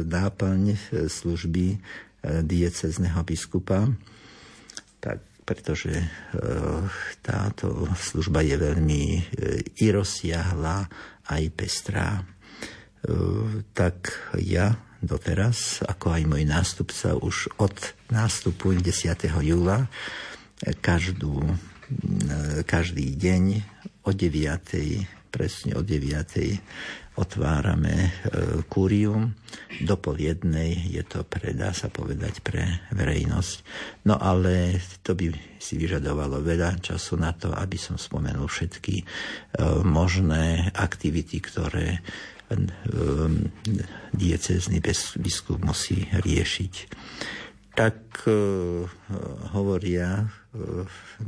[0.07, 0.79] náplň
[1.11, 1.83] služby
[2.23, 3.91] diecezneho biskupa.
[5.49, 6.07] Pretože e,
[7.25, 9.21] táto služba je veľmi e,
[9.81, 10.85] i rozsiahla,
[11.25, 12.21] aj pestrá.
[12.21, 12.23] E,
[13.73, 17.73] tak ja doteraz, ako aj môj nástupca, už od
[18.13, 19.17] nástupu 10.
[19.41, 19.89] júla
[20.83, 21.55] každú,
[22.67, 23.63] každý deň
[24.05, 25.33] o 9.
[25.33, 28.11] presne o 9 otvárame e,
[28.71, 29.35] kúrium.
[29.83, 33.57] Do jednej je to pre, dá sa povedať, pre verejnosť.
[34.07, 39.05] No ale to by si vyžadovalo veľa času na to, aby som spomenul všetky e,
[39.83, 42.01] možné aktivity, ktoré e,
[44.15, 44.79] diecezný
[45.19, 46.75] biskup musí riešiť.
[47.79, 48.27] Tak
[49.55, 50.27] hovoria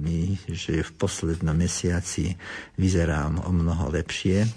[0.03, 2.34] mi, že v poslednom mesiaci
[2.74, 4.51] vyzerám o mnoho lepšie.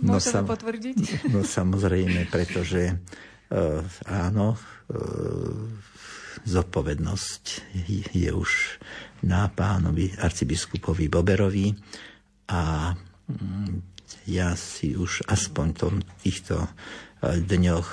[0.00, 0.98] No, Môžeme sam, potvrdiť?
[1.34, 5.66] No samozrejme, pretože uh, áno, uh,
[6.44, 7.74] zodpovednosť
[8.12, 8.80] je už
[9.24, 11.72] na pánovi arcibiskupovi Boberovi
[12.52, 13.80] a um,
[14.28, 16.68] ja si už aspoň tom týchto uh,
[17.40, 17.88] dňoch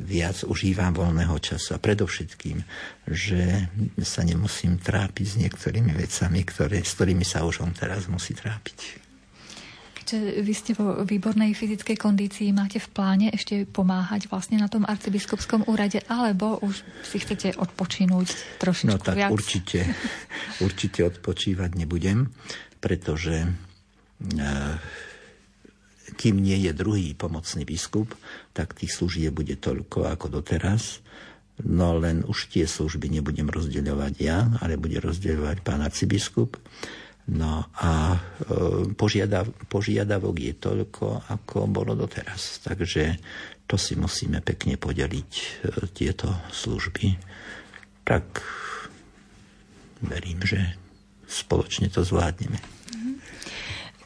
[0.00, 2.64] viac užívam voľného času a predovšetkým,
[3.04, 3.68] že
[4.00, 9.09] sa nemusím trápiť s niektorými vecami, ktoré, s ktorými sa už on teraz musí trápiť
[10.10, 14.82] keďže vy ste vo výbornej fyzickej kondícii, máte v pláne ešte pomáhať vlastne na tom
[14.82, 19.30] arcibiskupskom úrade, alebo už si chcete odpočinúť trošičku No tak viac?
[19.30, 19.86] určite,
[20.66, 22.26] určite odpočívať nebudem,
[22.82, 23.48] pretože e,
[26.18, 28.10] kým nie je druhý pomocný biskup,
[28.50, 31.06] tak tých služieb bude toľko ako doteraz.
[31.62, 36.58] No len už tie služby nebudem rozdeľovať ja, ale bude rozdeľovať pán arcibiskup.
[37.28, 38.18] No a e,
[38.96, 42.64] požiadav, požiadavok je toľko, ako bolo doteraz.
[42.64, 43.20] Takže
[43.70, 45.46] to si musíme pekne podeliť e,
[45.94, 47.14] tieto služby.
[48.02, 48.26] Tak
[50.02, 50.74] verím, že
[51.30, 52.58] spoločne to zvládneme.
[52.90, 53.12] Mhm.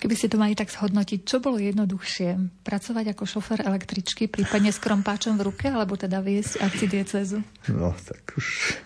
[0.04, 2.60] Keby ste to mali tak zhodnotiť, čo bolo jednoduchšie?
[2.60, 7.40] Pracovať ako šofer električky, prípadne s krompáčom v ruke, alebo teda viesť arcidiecezu?
[7.72, 8.76] No, tak už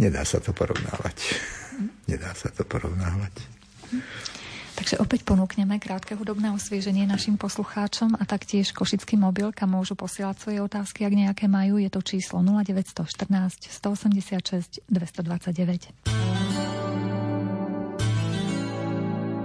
[0.00, 1.36] nedá sa to porovnávať.
[2.08, 3.53] Nedá sa to porovnávať.
[4.74, 10.36] Takže opäť ponúkneme krátke hudobné osvieženie našim poslucháčom a taktiež košický mobil, kam môžu posielať
[10.42, 11.78] svoje otázky, ak nejaké majú.
[11.78, 15.94] Je to číslo 0914 186 229.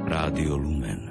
[0.10, 1.09] Rádio Lumen.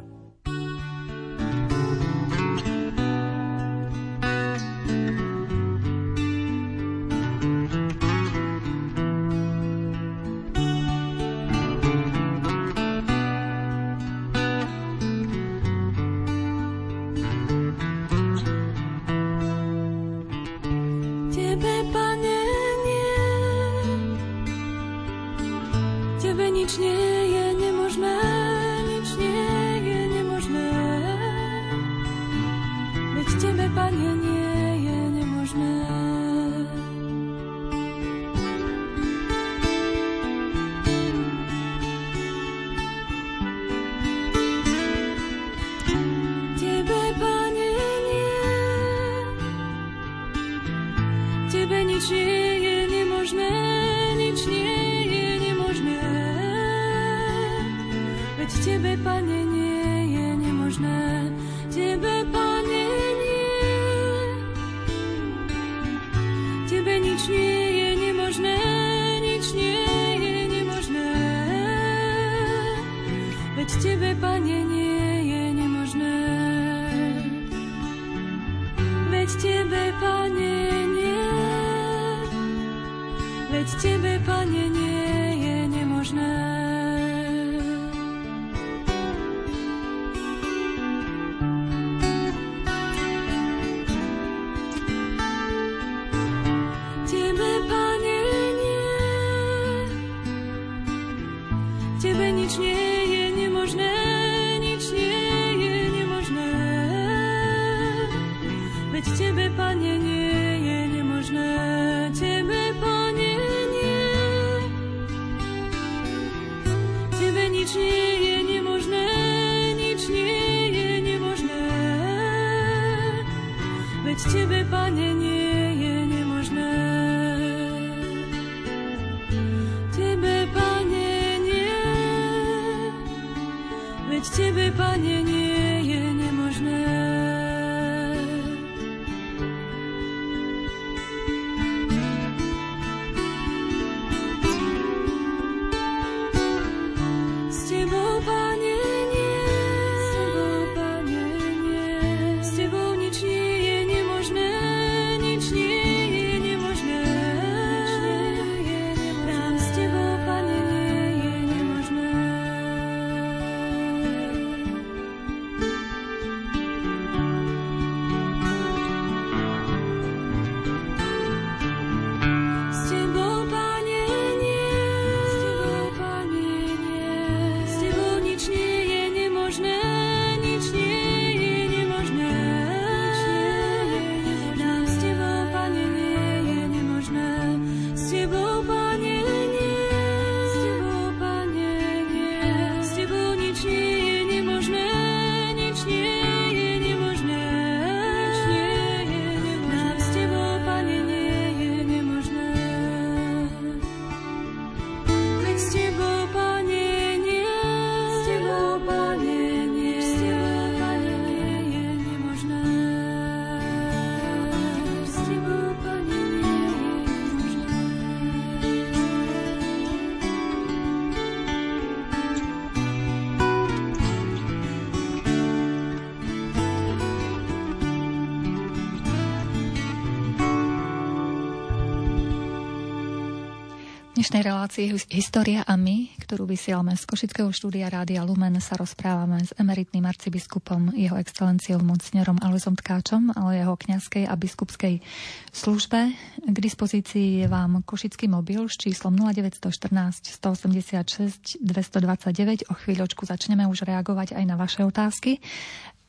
[234.18, 239.54] Dnešnej relácii História a my, ktorú vysielame z Košického štúdia Rádia Lumen, sa rozprávame s
[239.54, 245.06] emeritným arcibiskupom, jeho excelenciou mocnerom Alojzom Tkáčom, ale jeho kňazskej a biskupskej
[245.54, 246.18] službe.
[246.34, 249.86] K dispozícii je vám Košický mobil s číslom 0914
[250.34, 252.66] 186 229.
[252.66, 255.38] O chvíľočku začneme už reagovať aj na vaše otázky.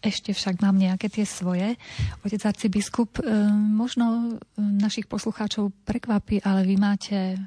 [0.01, 1.77] Ešte však mám nejaké tie svoje.
[2.25, 7.37] Otec arcibiskup, e, možno e, našich poslucháčov prekvapí, ale vy máte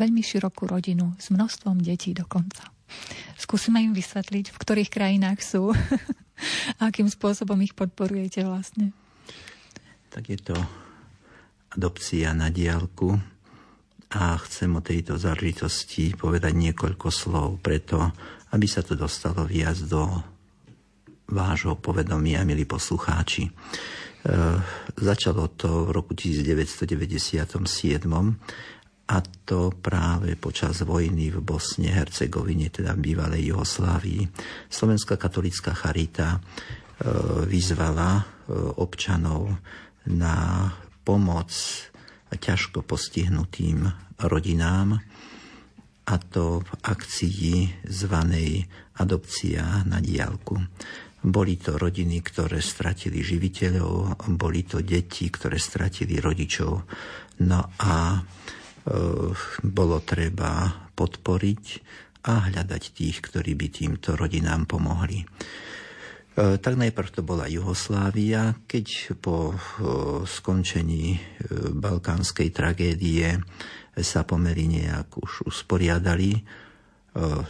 [0.00, 2.64] veľmi širokú rodinu s množstvom detí dokonca.
[3.36, 5.70] Skúsime im vysvetliť, v ktorých krajinách sú
[6.80, 8.96] a akým spôsobom ich podporujete vlastne.
[10.10, 10.56] Tak je to
[11.76, 13.14] adopcia na diálku
[14.10, 18.10] a chcem o tejto záležitosti povedať niekoľko slov preto,
[18.50, 20.02] aby sa to dostalo viac do
[21.30, 23.46] vášho povedomia, milí poslucháči.
[23.46, 23.52] E,
[24.98, 28.02] začalo to v roku 1997
[29.10, 34.22] a to práve počas vojny v Bosne, Hercegovine, teda v bývalej Juhoslávii.
[34.70, 36.40] Slovenská katolická charita e,
[37.50, 38.22] vyzvala e,
[38.78, 39.50] občanov
[40.06, 40.70] na
[41.02, 41.50] pomoc
[42.30, 43.90] ťažko postihnutým
[44.22, 45.02] rodinám
[46.06, 47.50] a to v akcii
[47.90, 48.62] zvanej
[49.02, 50.54] Adopcia na diálku.
[51.20, 56.72] Boli to rodiny, ktoré stratili živiteľov, boli to deti, ktoré stratili rodičov.
[57.42, 58.59] No a e,
[59.62, 61.64] bolo treba podporiť
[62.26, 65.24] a hľadať tých, ktorí by týmto rodinám pomohli.
[65.24, 65.26] E,
[66.60, 69.56] tak najprv to bola Juhoslávia, keď po e,
[70.28, 71.16] skončení
[71.72, 73.40] balkánskej tragédie
[73.96, 76.40] sa pomery nejak už usporiadali.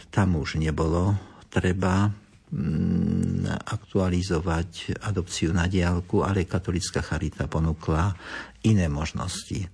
[0.09, 1.13] Tam už nebolo
[1.51, 8.15] treba mm, aktualizovať adopciu na diálku, ale katolická charita ponúkla
[8.65, 9.67] iné možnosti.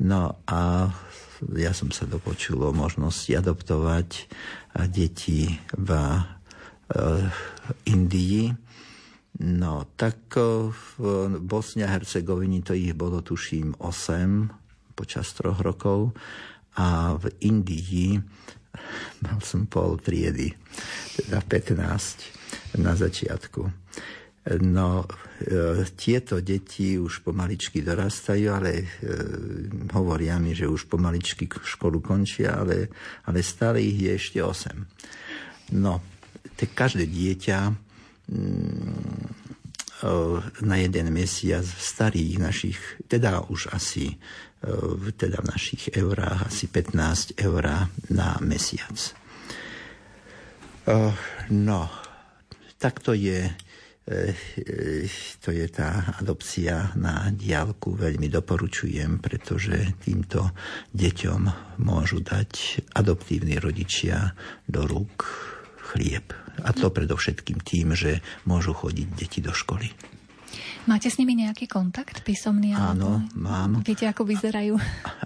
[0.00, 0.90] No a
[1.52, 4.30] ja som sa dopočul o možnosti adoptovať
[4.88, 5.88] deti v
[7.84, 8.54] Indii.
[9.44, 11.02] No, tak v
[11.42, 16.14] Bosne a Hercegovini to ich bolo, tuším, 8 počas troch rokov
[16.78, 18.22] a v Indii
[19.26, 20.54] mal som pol triedy,
[21.18, 23.62] teda 15 na začiatku.
[24.44, 25.08] No,
[25.40, 28.86] e, tieto deti už pomaličky dorastajú, ale e,
[29.96, 32.92] hovoria mi, že už pomaličky školu končia, ale,
[33.24, 35.80] ale stále ich je ešte 8.
[35.80, 36.04] No,
[36.60, 37.58] tak každé dieťa
[38.28, 39.24] mm,
[40.04, 40.16] e,
[40.60, 44.20] na jeden mesiac starých našich, teda už asi
[45.20, 48.96] teda v našich eurách asi 15 eur na mesiac.
[51.52, 51.80] No,
[52.80, 53.44] tak to je
[55.40, 57.96] to je tá adopcia na diálku.
[57.96, 60.52] Veľmi doporučujem, pretože týmto
[60.92, 61.40] deťom
[61.80, 64.36] môžu dať adoptívni rodičia
[64.68, 65.24] do rúk
[65.92, 66.36] chlieb.
[66.60, 69.88] A to predovšetkým tým, že môžu chodiť deti do školy.
[70.84, 72.76] Máte s nimi nejaký kontakt písomný?
[72.76, 73.80] Áno, mám.
[73.80, 74.76] Viete, ako vyzerajú?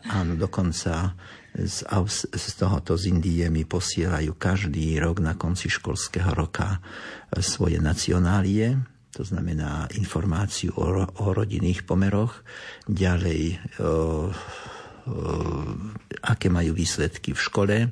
[0.06, 1.18] Áno, dokonca
[1.56, 1.84] z,
[2.28, 8.78] z tohoto z Indie mi posielajú každý rok na konci školského roka e, svoje nacionálie,
[9.10, 12.44] to znamená informáciu o, o rodinných pomeroch,
[12.86, 13.90] ďalej o, o,
[16.22, 17.90] aké majú výsledky v škole, o,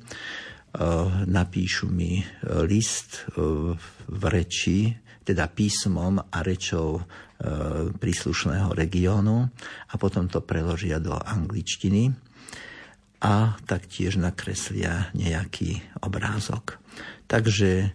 [1.27, 2.23] napíšu mi
[2.69, 3.75] list o,
[4.07, 4.95] v reči,
[5.27, 7.03] teda písmom a rečou
[7.37, 9.45] E, príslušného regiónu
[9.93, 12.09] a potom to preložia do angličtiny
[13.27, 16.79] a taktiež nakreslia nejaký obrázok.
[17.27, 17.89] Takže e,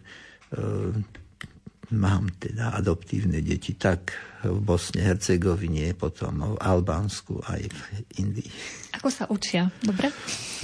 [1.96, 4.12] mám teda adoptívne deti tak
[4.44, 7.80] v Bosne, Hercegovine, potom v Albánsku aj v
[8.20, 8.52] Indii.
[9.00, 9.72] Ako sa učia?
[9.80, 10.12] Dobre?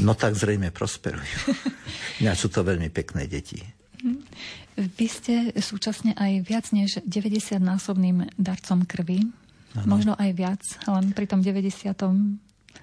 [0.03, 1.55] No tak zrejme prosperujú.
[2.17, 3.61] Ja sú to veľmi pekné deti.
[4.01, 4.19] Mhm.
[4.97, 9.25] Vy ste súčasne aj viac než 90-násobným darcom krvi.
[9.77, 9.85] Ano.
[9.85, 11.93] Možno aj viac, len pri tom 90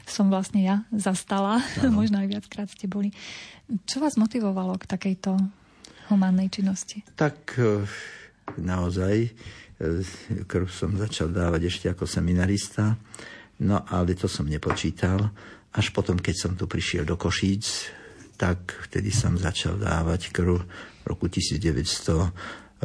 [0.07, 1.61] som vlastne ja zastala.
[1.81, 1.97] Ano.
[2.01, 3.13] Možno aj viackrát ste boli.
[3.89, 5.37] Čo vás motivovalo k takejto
[6.13, 7.01] humánnej činnosti?
[7.17, 7.85] Tak e,
[8.61, 9.31] naozaj e,
[10.45, 12.97] krv som začal dávať ešte ako seminarista,
[13.65, 15.33] no ale to som nepočítal.
[15.75, 17.91] Až potom, keď som tu prišiel do Košíc,
[18.39, 20.63] tak vtedy som začal dávať krv
[21.07, 22.85] roku 1965.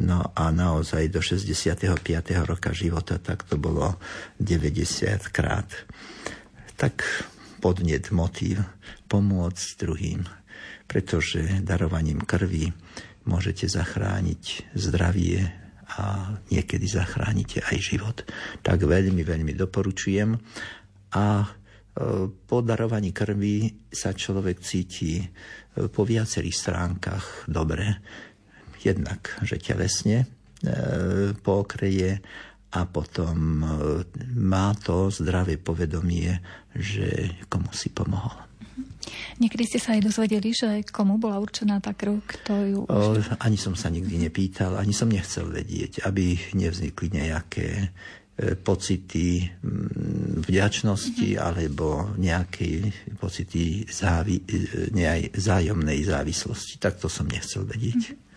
[0.00, 1.84] No a naozaj do 65.
[2.48, 4.00] roka života tak to bolo
[4.40, 5.68] 90 krát.
[6.80, 7.04] Tak
[7.60, 8.64] podnet, motív
[9.12, 10.24] pomôcť druhým,
[10.88, 12.72] pretože darovaním krvi
[13.28, 15.44] môžete zachrániť zdravie
[16.00, 18.16] a niekedy zachránite aj život.
[18.64, 20.32] Tak veľmi, veľmi doporučujem.
[21.12, 21.46] A e,
[22.30, 25.20] po darovaní krvi sa človek cíti
[25.90, 28.02] po viacerých stránkach dobre.
[28.80, 30.26] Jednak, že telesne e,
[31.36, 32.20] pokreje
[32.70, 33.68] a potom e,
[34.36, 36.40] má to zdravé povedomie,
[36.72, 38.48] že komu si pomohol.
[39.40, 42.78] Niekedy ste sa aj dozvedeli, že komu bola určená tá krv, kto ju...
[42.86, 47.90] O, ani som sa nikdy nepýtal, ani som nechcel vedieť, aby nevznikli nejaké
[48.40, 51.44] E, pocity mm, vďačnosti mm-hmm.
[51.44, 52.88] alebo nejaké
[53.20, 54.40] pocity závi,
[55.36, 56.80] zájomnej závislosti.
[56.80, 58.00] Tak to som nechcel vedieť.
[58.00, 58.29] Mm-hmm.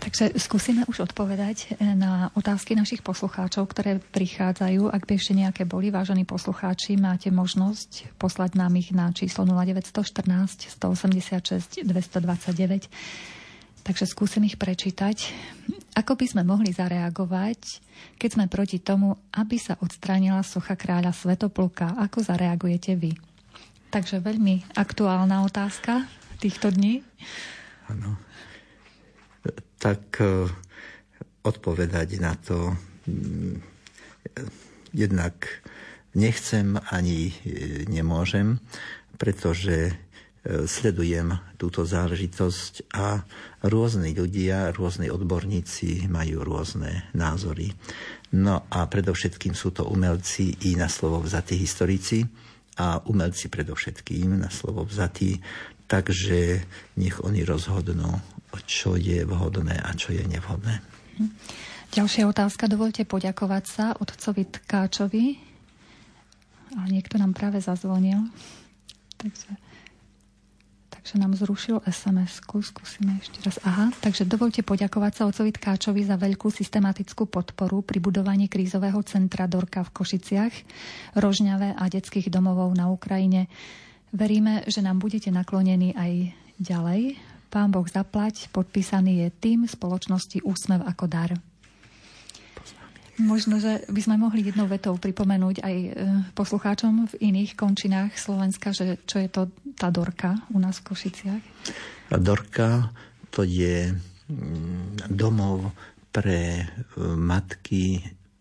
[0.00, 4.88] Takže skúsime už odpovedať e, na otázky našich poslucháčov, ktoré prichádzajú.
[4.88, 10.72] Ak by ešte nejaké boli, vážení poslucháči, máte možnosť poslať nám ich na číslo 0914
[10.72, 12.88] 186 229
[13.80, 15.32] Takže skúsim ich prečítať.
[15.96, 17.80] Ako by sme mohli zareagovať,
[18.20, 21.96] keď sme proti tomu, aby sa odstránila socha kráľa Svetopluka?
[21.96, 23.16] Ako zareagujete vy?
[23.90, 26.06] Takže veľmi aktuálna otázka
[26.38, 27.02] týchto dní.
[27.90, 28.14] Áno.
[29.80, 30.46] Tak uh,
[31.40, 32.76] odpovedať na to
[33.08, 33.56] um,
[34.92, 35.48] jednak
[36.12, 38.58] nechcem ani e, nemôžem,
[39.14, 39.94] pretože
[40.40, 43.20] E, sledujem túto záležitosť a
[43.60, 47.76] rôzni ľudia, rôzni odborníci majú rôzne názory.
[48.32, 52.24] No a predovšetkým sú to umelci i na slovo vzatí historici
[52.80, 55.44] a umelci predovšetkým na slovo vzatí,
[55.84, 56.64] takže
[56.96, 58.08] nech oni rozhodnú,
[58.66, 60.82] čo je vhodné a čo je nevhodné.
[61.90, 62.70] Ďalšia otázka.
[62.70, 65.26] Dovolte poďakovať sa otcovi Tkáčovi.
[66.78, 68.30] Ale niekto nám práve zazvonil.
[69.18, 69.58] Takže
[71.00, 72.60] takže nám zrušil SMS-ku.
[72.62, 73.56] Skúsime ešte raz.
[73.64, 79.48] Aha, takže dovolte poďakovať sa ocovi Tkáčovi za veľkú systematickú podporu pri budovaní krízového centra
[79.48, 80.54] Dorka v Košiciach,
[81.16, 83.48] Rožňave a detských domovov na Ukrajine.
[84.12, 87.16] Veríme, že nám budete naklonení aj ďalej
[87.50, 91.34] Pán Boh zaplať, podpísaný je tým spoločnosti Úsmev ako dar.
[93.20, 95.90] Možno, že by sme mohli jednou vetou pripomenúť aj e,
[96.32, 101.42] poslucháčom v iných končinách Slovenska, že čo je to tá Dorka u nás v Košiciach?
[102.16, 102.88] Dorka
[103.28, 105.74] to je mm, domov
[106.14, 106.64] pre e,
[107.18, 108.00] matky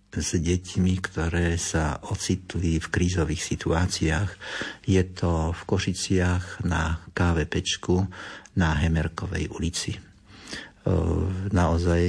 [0.09, 4.29] s deťmi, ktoré sa ocitli v krízových situáciách.
[4.89, 8.09] Je to v Košiciach na káve pečku
[8.59, 9.95] na Hemerkovej ulici.
[9.95, 9.99] E,
[11.55, 12.03] naozaj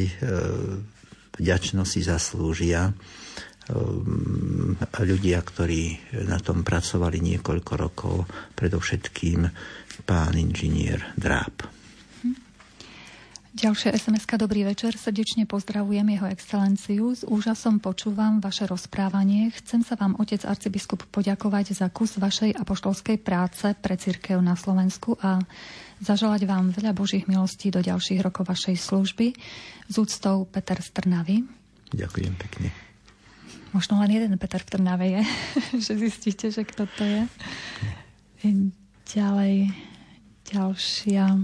[1.41, 2.93] vďačnosť si zaslúžia
[3.73, 8.15] um, ľudia, ktorí na tom pracovali niekoľko rokov,
[8.59, 9.49] predovšetkým
[10.05, 11.65] pán inžinier Dráb.
[13.51, 17.11] Ďalšia sms Dobrý večer, srdečne pozdravujem jeho excelenciu.
[17.19, 19.51] S úžasom počúvam vaše rozprávanie.
[19.59, 25.19] Chcem sa vám, otec arcibiskup, poďakovať za kus vašej apoštolskej práce pre církev na Slovensku
[25.19, 25.43] a
[26.01, 29.37] zaželať vám veľa Božích milostí do ďalších rokov vašej služby.
[29.87, 31.45] S úctou Peter Strnavy.
[31.93, 32.73] Ďakujem pekne.
[33.71, 35.23] Možno len jeden Peter v Trnave je,
[35.85, 37.23] že zistíte, že kto to je.
[39.11, 39.75] Ďalej,
[40.51, 41.39] ďalšia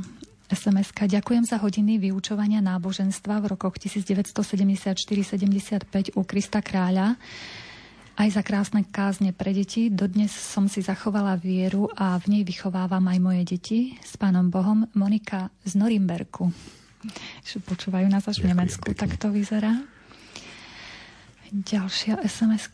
[0.50, 1.06] sms -ka.
[1.06, 7.16] Ďakujem za hodiny vyučovania náboženstva v rokoch 1974-75 u Krista Kráľa
[8.16, 9.92] aj za krásne kázne pre deti.
[9.92, 14.88] Dodnes som si zachovala vieru a v nej vychovávam aj moje deti s pánom Bohom.
[14.96, 16.48] Monika z Norimberku.
[17.68, 19.00] Počúvajú nás až v Nemecku, pekne.
[19.04, 19.84] tak to vyzerá.
[21.52, 22.66] Ďalšia sms.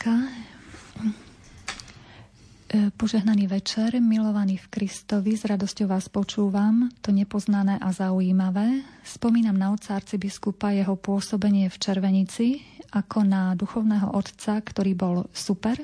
[2.72, 8.80] E, požehnaný večer, milovaný v Kristovi, s radosťou vás počúvam, to nepoznané a zaujímavé.
[9.04, 15.80] Spomínam na otca arcibiskupa jeho pôsobenie v Červenici ako na duchovného otca, ktorý bol super,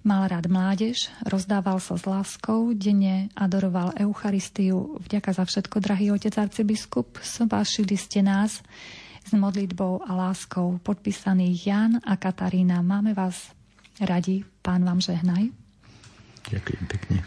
[0.00, 4.96] mal rád mládež, rozdával sa s láskou, denne adoroval Eucharistiu.
[5.04, 8.64] Vďaka za všetko, drahý otec arcibiskup, sobášili ste nás
[9.20, 10.80] s modlitbou a láskou.
[10.80, 13.52] Podpísaný Jan a Katarína, máme vás
[14.00, 15.52] radi, pán vám žehnaj.
[16.48, 17.18] Ďakujem pekne.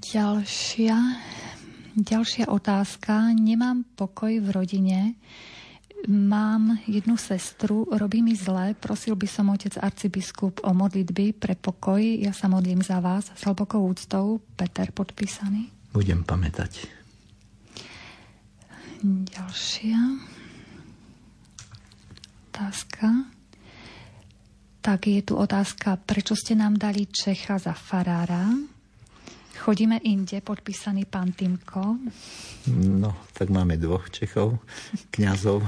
[0.00, 0.96] Ďalšia,
[1.98, 3.34] ďalšia otázka.
[3.36, 5.18] Nemám pokoj v rodine.
[6.08, 12.00] Mám jednu sestru, robí mi zle, prosil by som otec arcibiskup o modlitby pre pokoj.
[12.00, 14.44] Ja sa modlím za vás s hlbokou úctou.
[14.52, 15.72] Peter podpísaný.
[15.96, 16.84] Budem pamätať.
[19.04, 19.96] Ďalšia
[22.52, 23.32] otázka.
[24.84, 28.52] Tak je tu otázka, prečo ste nám dali Čecha za farára?
[29.56, 31.96] Chodíme inde, podpísaný pán Timko.
[32.76, 34.60] No, tak máme dvoch Čechov,
[35.08, 35.64] kňazov.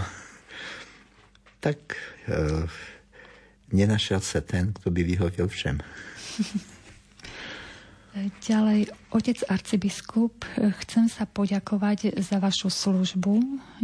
[1.67, 1.99] Tak
[2.31, 2.63] e,
[3.75, 5.83] nenašiel sa ten, kto by vyhodil všem.
[8.47, 10.47] Ďalej, otec arcibiskup,
[10.87, 13.35] chcem sa poďakovať za vašu službu.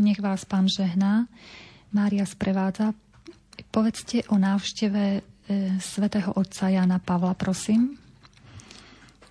[0.01, 1.27] Nech vás pán žehná.
[1.93, 2.97] Mária sprevádza
[3.69, 5.21] Povedzte o návšteve e,
[5.81, 8.01] svätého otca Jana Pavla, prosím.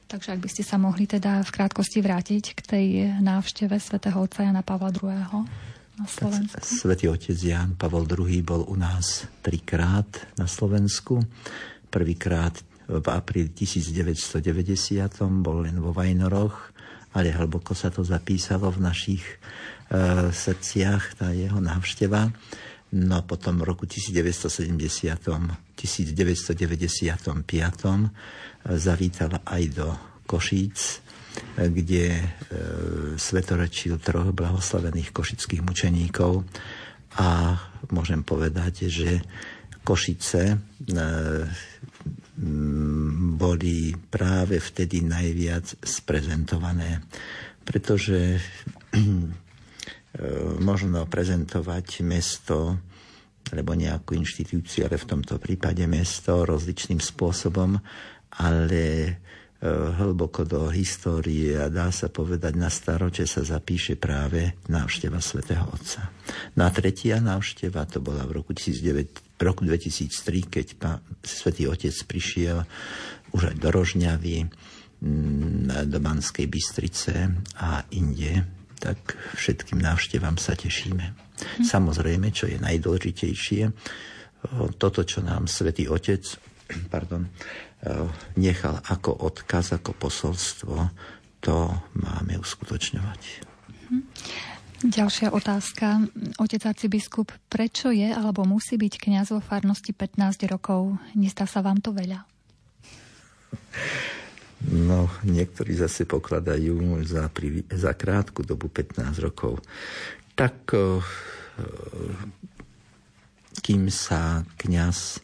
[0.05, 2.87] Takže ak by ste sa mohli teda v krátkosti vrátiť k tej
[3.23, 5.47] návšteve svätého otca Jana Pavla II.
[5.99, 6.63] Na Slovensku.
[6.63, 10.07] Svetý otec Jan Pavel II bol u nás trikrát
[10.39, 11.19] na Slovensku.
[11.91, 12.55] Prvýkrát
[12.87, 14.43] v apríli 1990
[15.39, 16.71] bol len vo Vajnoroch,
[17.15, 19.35] ale hlboko sa to zapísalo v našich e,
[20.31, 22.31] srdciach, tá jeho návšteva.
[22.91, 25.23] No potom v roku 1970,
[25.79, 26.51] 1995
[28.75, 29.87] zavítal aj do
[30.27, 30.99] Košíc,
[31.55, 32.23] kde e,
[33.15, 36.43] svetorečil troch blahoslavených košických mučeníkov
[37.19, 37.59] a
[37.91, 39.23] môžem povedať, že
[39.81, 40.57] Košice e,
[43.35, 47.01] boli práve vtedy najviac sprezentované,
[47.65, 48.39] pretože
[50.11, 50.27] E,
[50.59, 52.75] možno prezentovať mesto
[53.47, 57.79] alebo nejakú inštitúciu, ale v tomto prípade mesto rozličným spôsobom,
[58.35, 58.83] ale
[59.61, 66.09] hlboko do histórie a dá sa povedať na staroče sa zapíše práve návšteva svätého Otca.
[66.57, 70.67] Na tretia návšteva to bola v roku, 19, v roku 2003, keď
[71.21, 72.65] svätý Otec prišiel
[73.37, 74.49] už aj do Rožňavy,
[75.85, 77.29] do Banskej Bystrice
[77.61, 78.97] a inde tak
[79.37, 81.05] všetkým návštevám sa tešíme.
[81.05, 81.61] Hm.
[81.61, 83.69] Samozrejme, čo je najdôležitejšie,
[84.81, 86.25] toto, čo nám Svetý Otec
[86.93, 87.29] pardon,
[88.37, 90.93] nechal ako odkaz, ako posolstvo,
[91.41, 93.21] to máme uskutočňovať.
[93.89, 94.05] Hm.
[94.81, 96.09] Ďalšia otázka.
[96.41, 100.97] Otec arcibiskup, prečo je alebo musí byť kniaz vo farnosti 15 rokov?
[101.13, 102.21] Nestá sa vám to veľa?
[104.61, 109.57] No, niektorí zase pokladajú za, pri, za krátku dobu 15 rokov.
[110.37, 111.01] Tak uh,
[113.65, 115.17] kým sa kňaz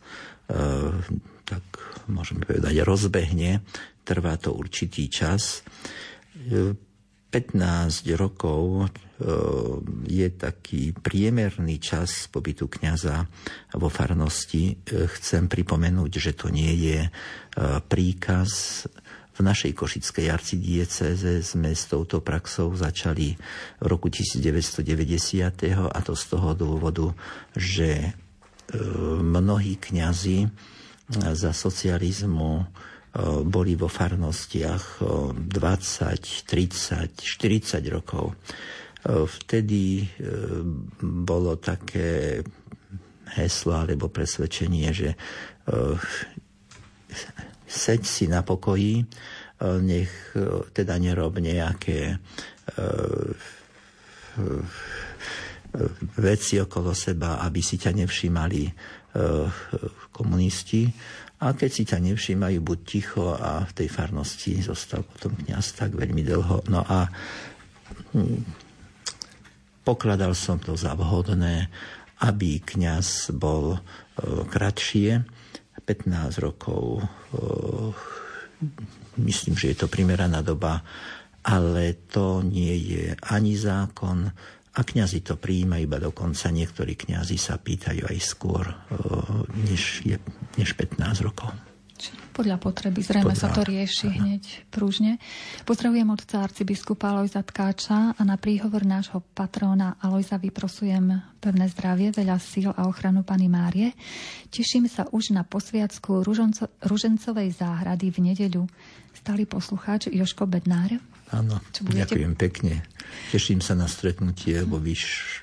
[0.50, 1.37] tak
[2.10, 3.64] môžeme povedať rozbehne,
[4.08, 5.64] trvá to určitý čas.
[7.28, 8.88] 15 rokov
[10.08, 13.28] je taký priemerný čas pobytu kňaza
[13.76, 14.80] vo farnosti.
[14.88, 17.00] Chcem pripomenúť, že to nie je
[17.90, 18.86] príkaz.
[19.38, 23.38] V našej košickej arcidieceze sme s touto praxou začali
[23.82, 27.14] v roku 1990 a to z toho dôvodu,
[27.54, 28.18] že
[29.22, 30.50] mnohí kňazi
[31.12, 32.66] za socializmu
[33.48, 35.48] boli vo farnostiach 20,
[36.46, 38.36] 30, 40 rokov.
[39.08, 40.04] Vtedy
[41.02, 42.44] bolo také
[43.34, 45.16] heslo alebo presvedčenie, že
[47.66, 49.08] seď si na pokoji,
[49.82, 50.12] nech
[50.76, 52.20] teda nerob nejaké
[56.18, 58.62] veci okolo seba, aby si ťa nevšímali
[60.14, 60.90] komunisti
[61.38, 65.94] a keď si ťa nevšímajú, buď ticho a v tej farnosti zostal potom kniaz tak
[65.94, 66.66] veľmi dlho.
[66.74, 67.06] No a
[68.18, 68.42] hm,
[69.86, 71.70] pokladal som to za vhodné,
[72.26, 73.80] aby kniaz bol e,
[74.50, 75.22] kratšie,
[75.86, 77.06] 15 rokov.
[77.06, 77.38] E,
[79.22, 80.82] myslím, že je to primeraná doba,
[81.46, 84.34] ale to nie je ani zákon,
[84.78, 86.54] a kňazi to prijíma iba dokonca.
[86.54, 88.70] Niektorí kňazi sa pýtajú aj skôr,
[89.66, 90.22] než, je,
[90.62, 91.50] než 15 rokov.
[92.30, 94.18] Podľa potreby, zrejme Podľa, sa to rieši áno.
[94.22, 95.18] hneď prúžne.
[95.66, 102.38] Pozdravujem otca arcibiskupa Alojza Tkáča a na príhovor nášho patróna Alojza vyprosujem pevné zdravie, veľa
[102.38, 103.98] síl a ochranu Pany Márie.
[104.54, 106.22] Teším sa už na posviacku
[106.86, 108.70] Ružencovej záhrady v nedeľu.
[109.18, 111.02] Stály poslucháč Joško Bednár.
[111.36, 112.88] Áno, ďakujem pekne.
[113.36, 115.40] Teším sa na stretnutie vo výš...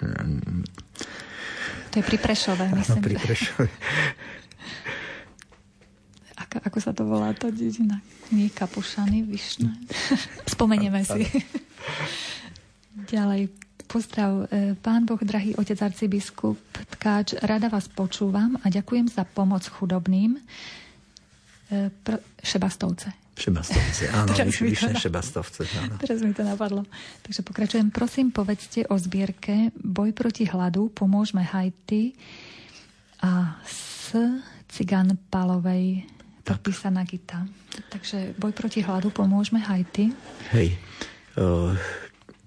[1.93, 3.01] To je pri Prešove, myslím.
[3.01, 3.69] Áno, pri Prešove.
[6.35, 8.03] Ako, ako sa to volá tá dedina?
[8.35, 9.71] Nie Kapušany, Vyšné.
[10.55, 11.23] Spomenieme si.
[13.15, 13.55] Ďalej,
[13.87, 14.51] pozdrav.
[14.51, 16.59] E, pán Boh, drahý otec arcibiskup
[16.99, 20.43] Tkáč, rada vás počúvam a ďakujem za pomoc chudobným.
[21.71, 21.91] E,
[22.43, 23.24] Šebastovce.
[23.35, 25.67] Šebastovce, áno, vyš, vyššie Šebastovce.
[25.83, 25.99] Áno.
[25.99, 26.87] Teraz mi to napadlo.
[27.27, 27.91] Takže pokračujem.
[27.91, 32.15] Prosím, povedzte o zbierke Boj proti hladu, pomôžme Haiti
[33.27, 34.15] a s
[34.71, 36.07] Cigan Palovej
[36.45, 37.43] podpísaná Gita.
[37.91, 40.13] Takže Boj proti hladu, pomôžme Haiti.
[40.55, 40.79] Hej,
[41.41, 41.73] o,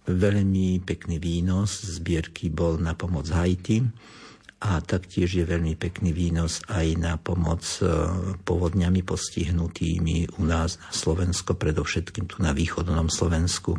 [0.08, 3.84] veľmi pekný výnos zbierky bol na pomoc Haiti
[4.58, 7.86] a taktiež je veľmi pekný výnos aj na pomoc e,
[8.42, 13.78] povodňami postihnutými u nás na Slovensko, predovšetkým tu na východnom Slovensku,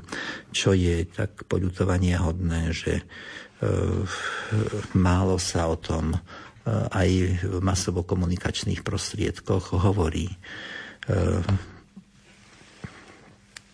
[0.55, 3.05] čo je tak poľutovania hodné, že e,
[4.95, 6.19] málo sa o tom e,
[6.71, 7.11] aj
[7.43, 10.31] v masovo-komunikačných prostriedkoch hovorí.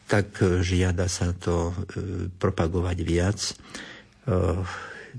[0.07, 1.75] Tak žiada sa to
[2.39, 3.41] propagovať viac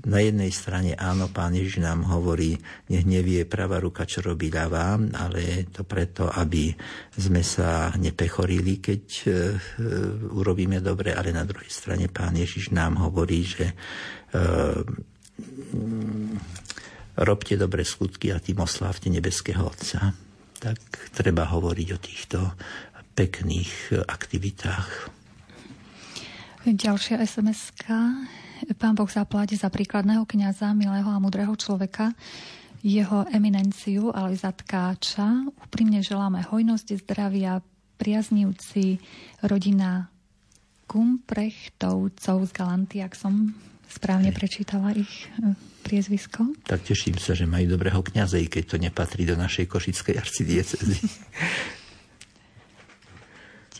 [0.04, 2.60] na jednej strane áno, pán Ježiš nám hovorí,
[2.92, 6.76] nech nevie pravá ruka, čo robí ľavá, ale je to preto, aby
[7.16, 9.32] sme sa nepechorili, keď e, e,
[10.36, 13.74] urobíme dobre, ale na druhej strane pán Ježiš nám hovorí, že e,
[17.16, 20.12] robte dobré skutky a tým oslávte nebeského Otca.
[20.60, 22.38] Tak treba hovoriť o týchto
[23.16, 25.15] pekných aktivitách.
[26.66, 27.78] Ďalšia sms
[28.74, 32.10] Pán Boh zaplati za príkladného kňaza, milého a mudrého človeka,
[32.82, 35.46] jeho eminenciu Alojza Tkáča.
[35.62, 37.62] Úprimne želáme hojnosť, zdravia,
[38.02, 38.98] priaznivci,
[39.46, 40.10] rodina
[40.90, 43.54] Kumprechtovcov z Galanty, ak som
[43.86, 44.38] správne Hej.
[44.42, 45.54] prečítala ich e,
[45.86, 46.50] priezvisko.
[46.66, 50.98] Tak teším sa, že majú dobrého kňaza, i keď to nepatrí do našej košickej arcidiecezy.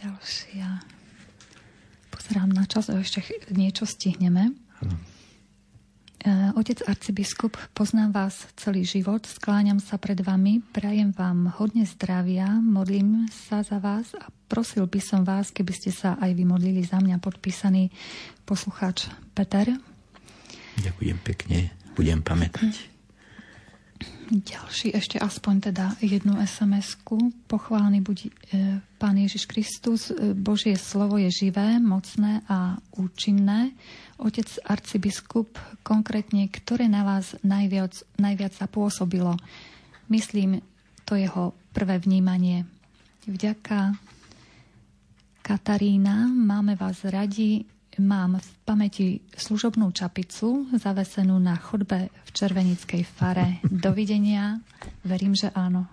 [0.07, 0.96] Ďalšia.
[2.27, 3.23] Pozerám na čas, ešte
[3.55, 4.51] niečo stihneme.
[4.51, 4.55] E,
[6.59, 13.31] otec arcibiskup, poznám vás celý život, skláňam sa pred vami, prajem vám hodne zdravia, modlím
[13.31, 17.23] sa za vás a prosil by som vás, keby ste sa aj vymodlili za mňa,
[17.23, 17.95] podpísaný
[18.43, 19.79] poslucháč Peter.
[20.83, 22.96] Ďakujem pekne, budem pamätať.
[24.27, 27.31] Ďalší ešte aspoň teda jednu SMS-ku.
[27.47, 28.29] Pochválny buď e,
[28.99, 30.11] Pán Ježiš Kristus.
[30.11, 33.71] E, Božie slovo je živé, mocné a účinné.
[34.19, 35.55] Otec arcibiskup,
[35.87, 39.39] konkrétne, ktoré na vás najviac, najviac zapôsobilo?
[40.11, 40.59] Myslím,
[41.07, 42.67] to jeho prvé vnímanie.
[43.31, 43.95] Vďaka
[45.47, 47.76] Katarína, máme vás radi.
[47.97, 53.65] Mám v pamäti služobnú čapicu zavesenú na chodbe v Červenickej fare.
[53.89, 54.61] Dovidenia.
[55.01, 55.89] Verím, že áno.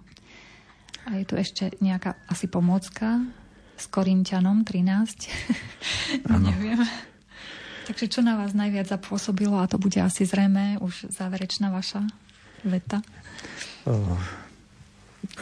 [1.07, 3.23] A je tu ešte nejaká asi pomôcka
[3.79, 6.27] s Korintianom 13.
[6.43, 6.83] Neviem.
[7.87, 12.03] Takže čo na vás najviac zapôsobilo, a to bude asi zrejme už záverečná vaša
[12.67, 12.99] veta?
[13.87, 14.19] Oh,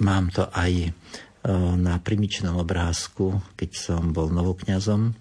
[0.02, 0.94] mám to aj
[1.82, 5.18] na primičnom obrázku, keď som bol novokňazom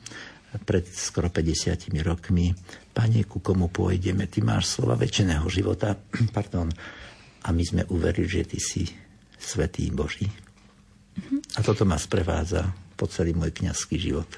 [0.59, 2.51] pred skoro 50 rokmi.
[2.91, 4.27] Pane, ku komu pôjdeme?
[4.27, 5.95] Ty máš slova väčšného života.
[6.37, 6.67] Pardon.
[7.47, 8.83] A my sme uverili, že ty si
[9.39, 10.27] svetý Boží.
[11.17, 11.57] Mhm.
[11.57, 12.67] A toto ma sprevádza
[12.99, 14.29] po celý môj kňazský život.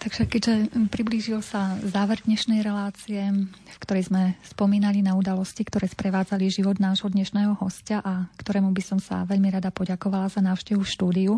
[0.00, 0.54] Takže keďže
[0.88, 7.12] priblížil sa záver dnešnej relácie, v ktorej sme spomínali na udalosti, ktoré sprevádzali život nášho
[7.12, 11.36] dnešného hostia a ktorému by som sa veľmi rada poďakovala za návštevu štúdiu,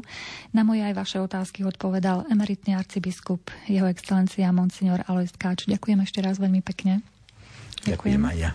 [0.55, 5.67] na moje aj vaše otázky odpovedal emeritný arcibiskup, jeho excelencia Monsignor Alois Káč.
[5.67, 7.03] Ďakujem ešte raz veľmi pekne.
[7.83, 8.51] Ďakujem, Ďakujem aj ja.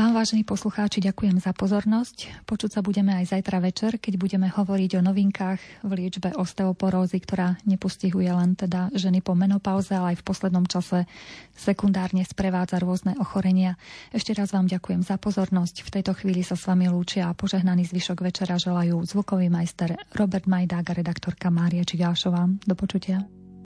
[0.00, 2.48] Vám, vážení poslucháči, ďakujem za pozornosť.
[2.48, 7.60] Počuť sa budeme aj zajtra večer, keď budeme hovoriť o novinkách v liečbe osteoporózy, ktorá
[7.68, 11.04] nepostihuje len teda ženy po menopauze, ale aj v poslednom čase
[11.52, 13.76] sekundárne sprevádza rôzne ochorenia.
[14.08, 15.84] Ešte raz vám ďakujem za pozornosť.
[15.84, 20.48] V tejto chvíli sa s vami lúčia a požehnaný zvyšok večera želajú zvukový majster Robert
[20.48, 22.48] Majdák a redaktorka Mária Čigášová.
[22.64, 23.20] Do počutia.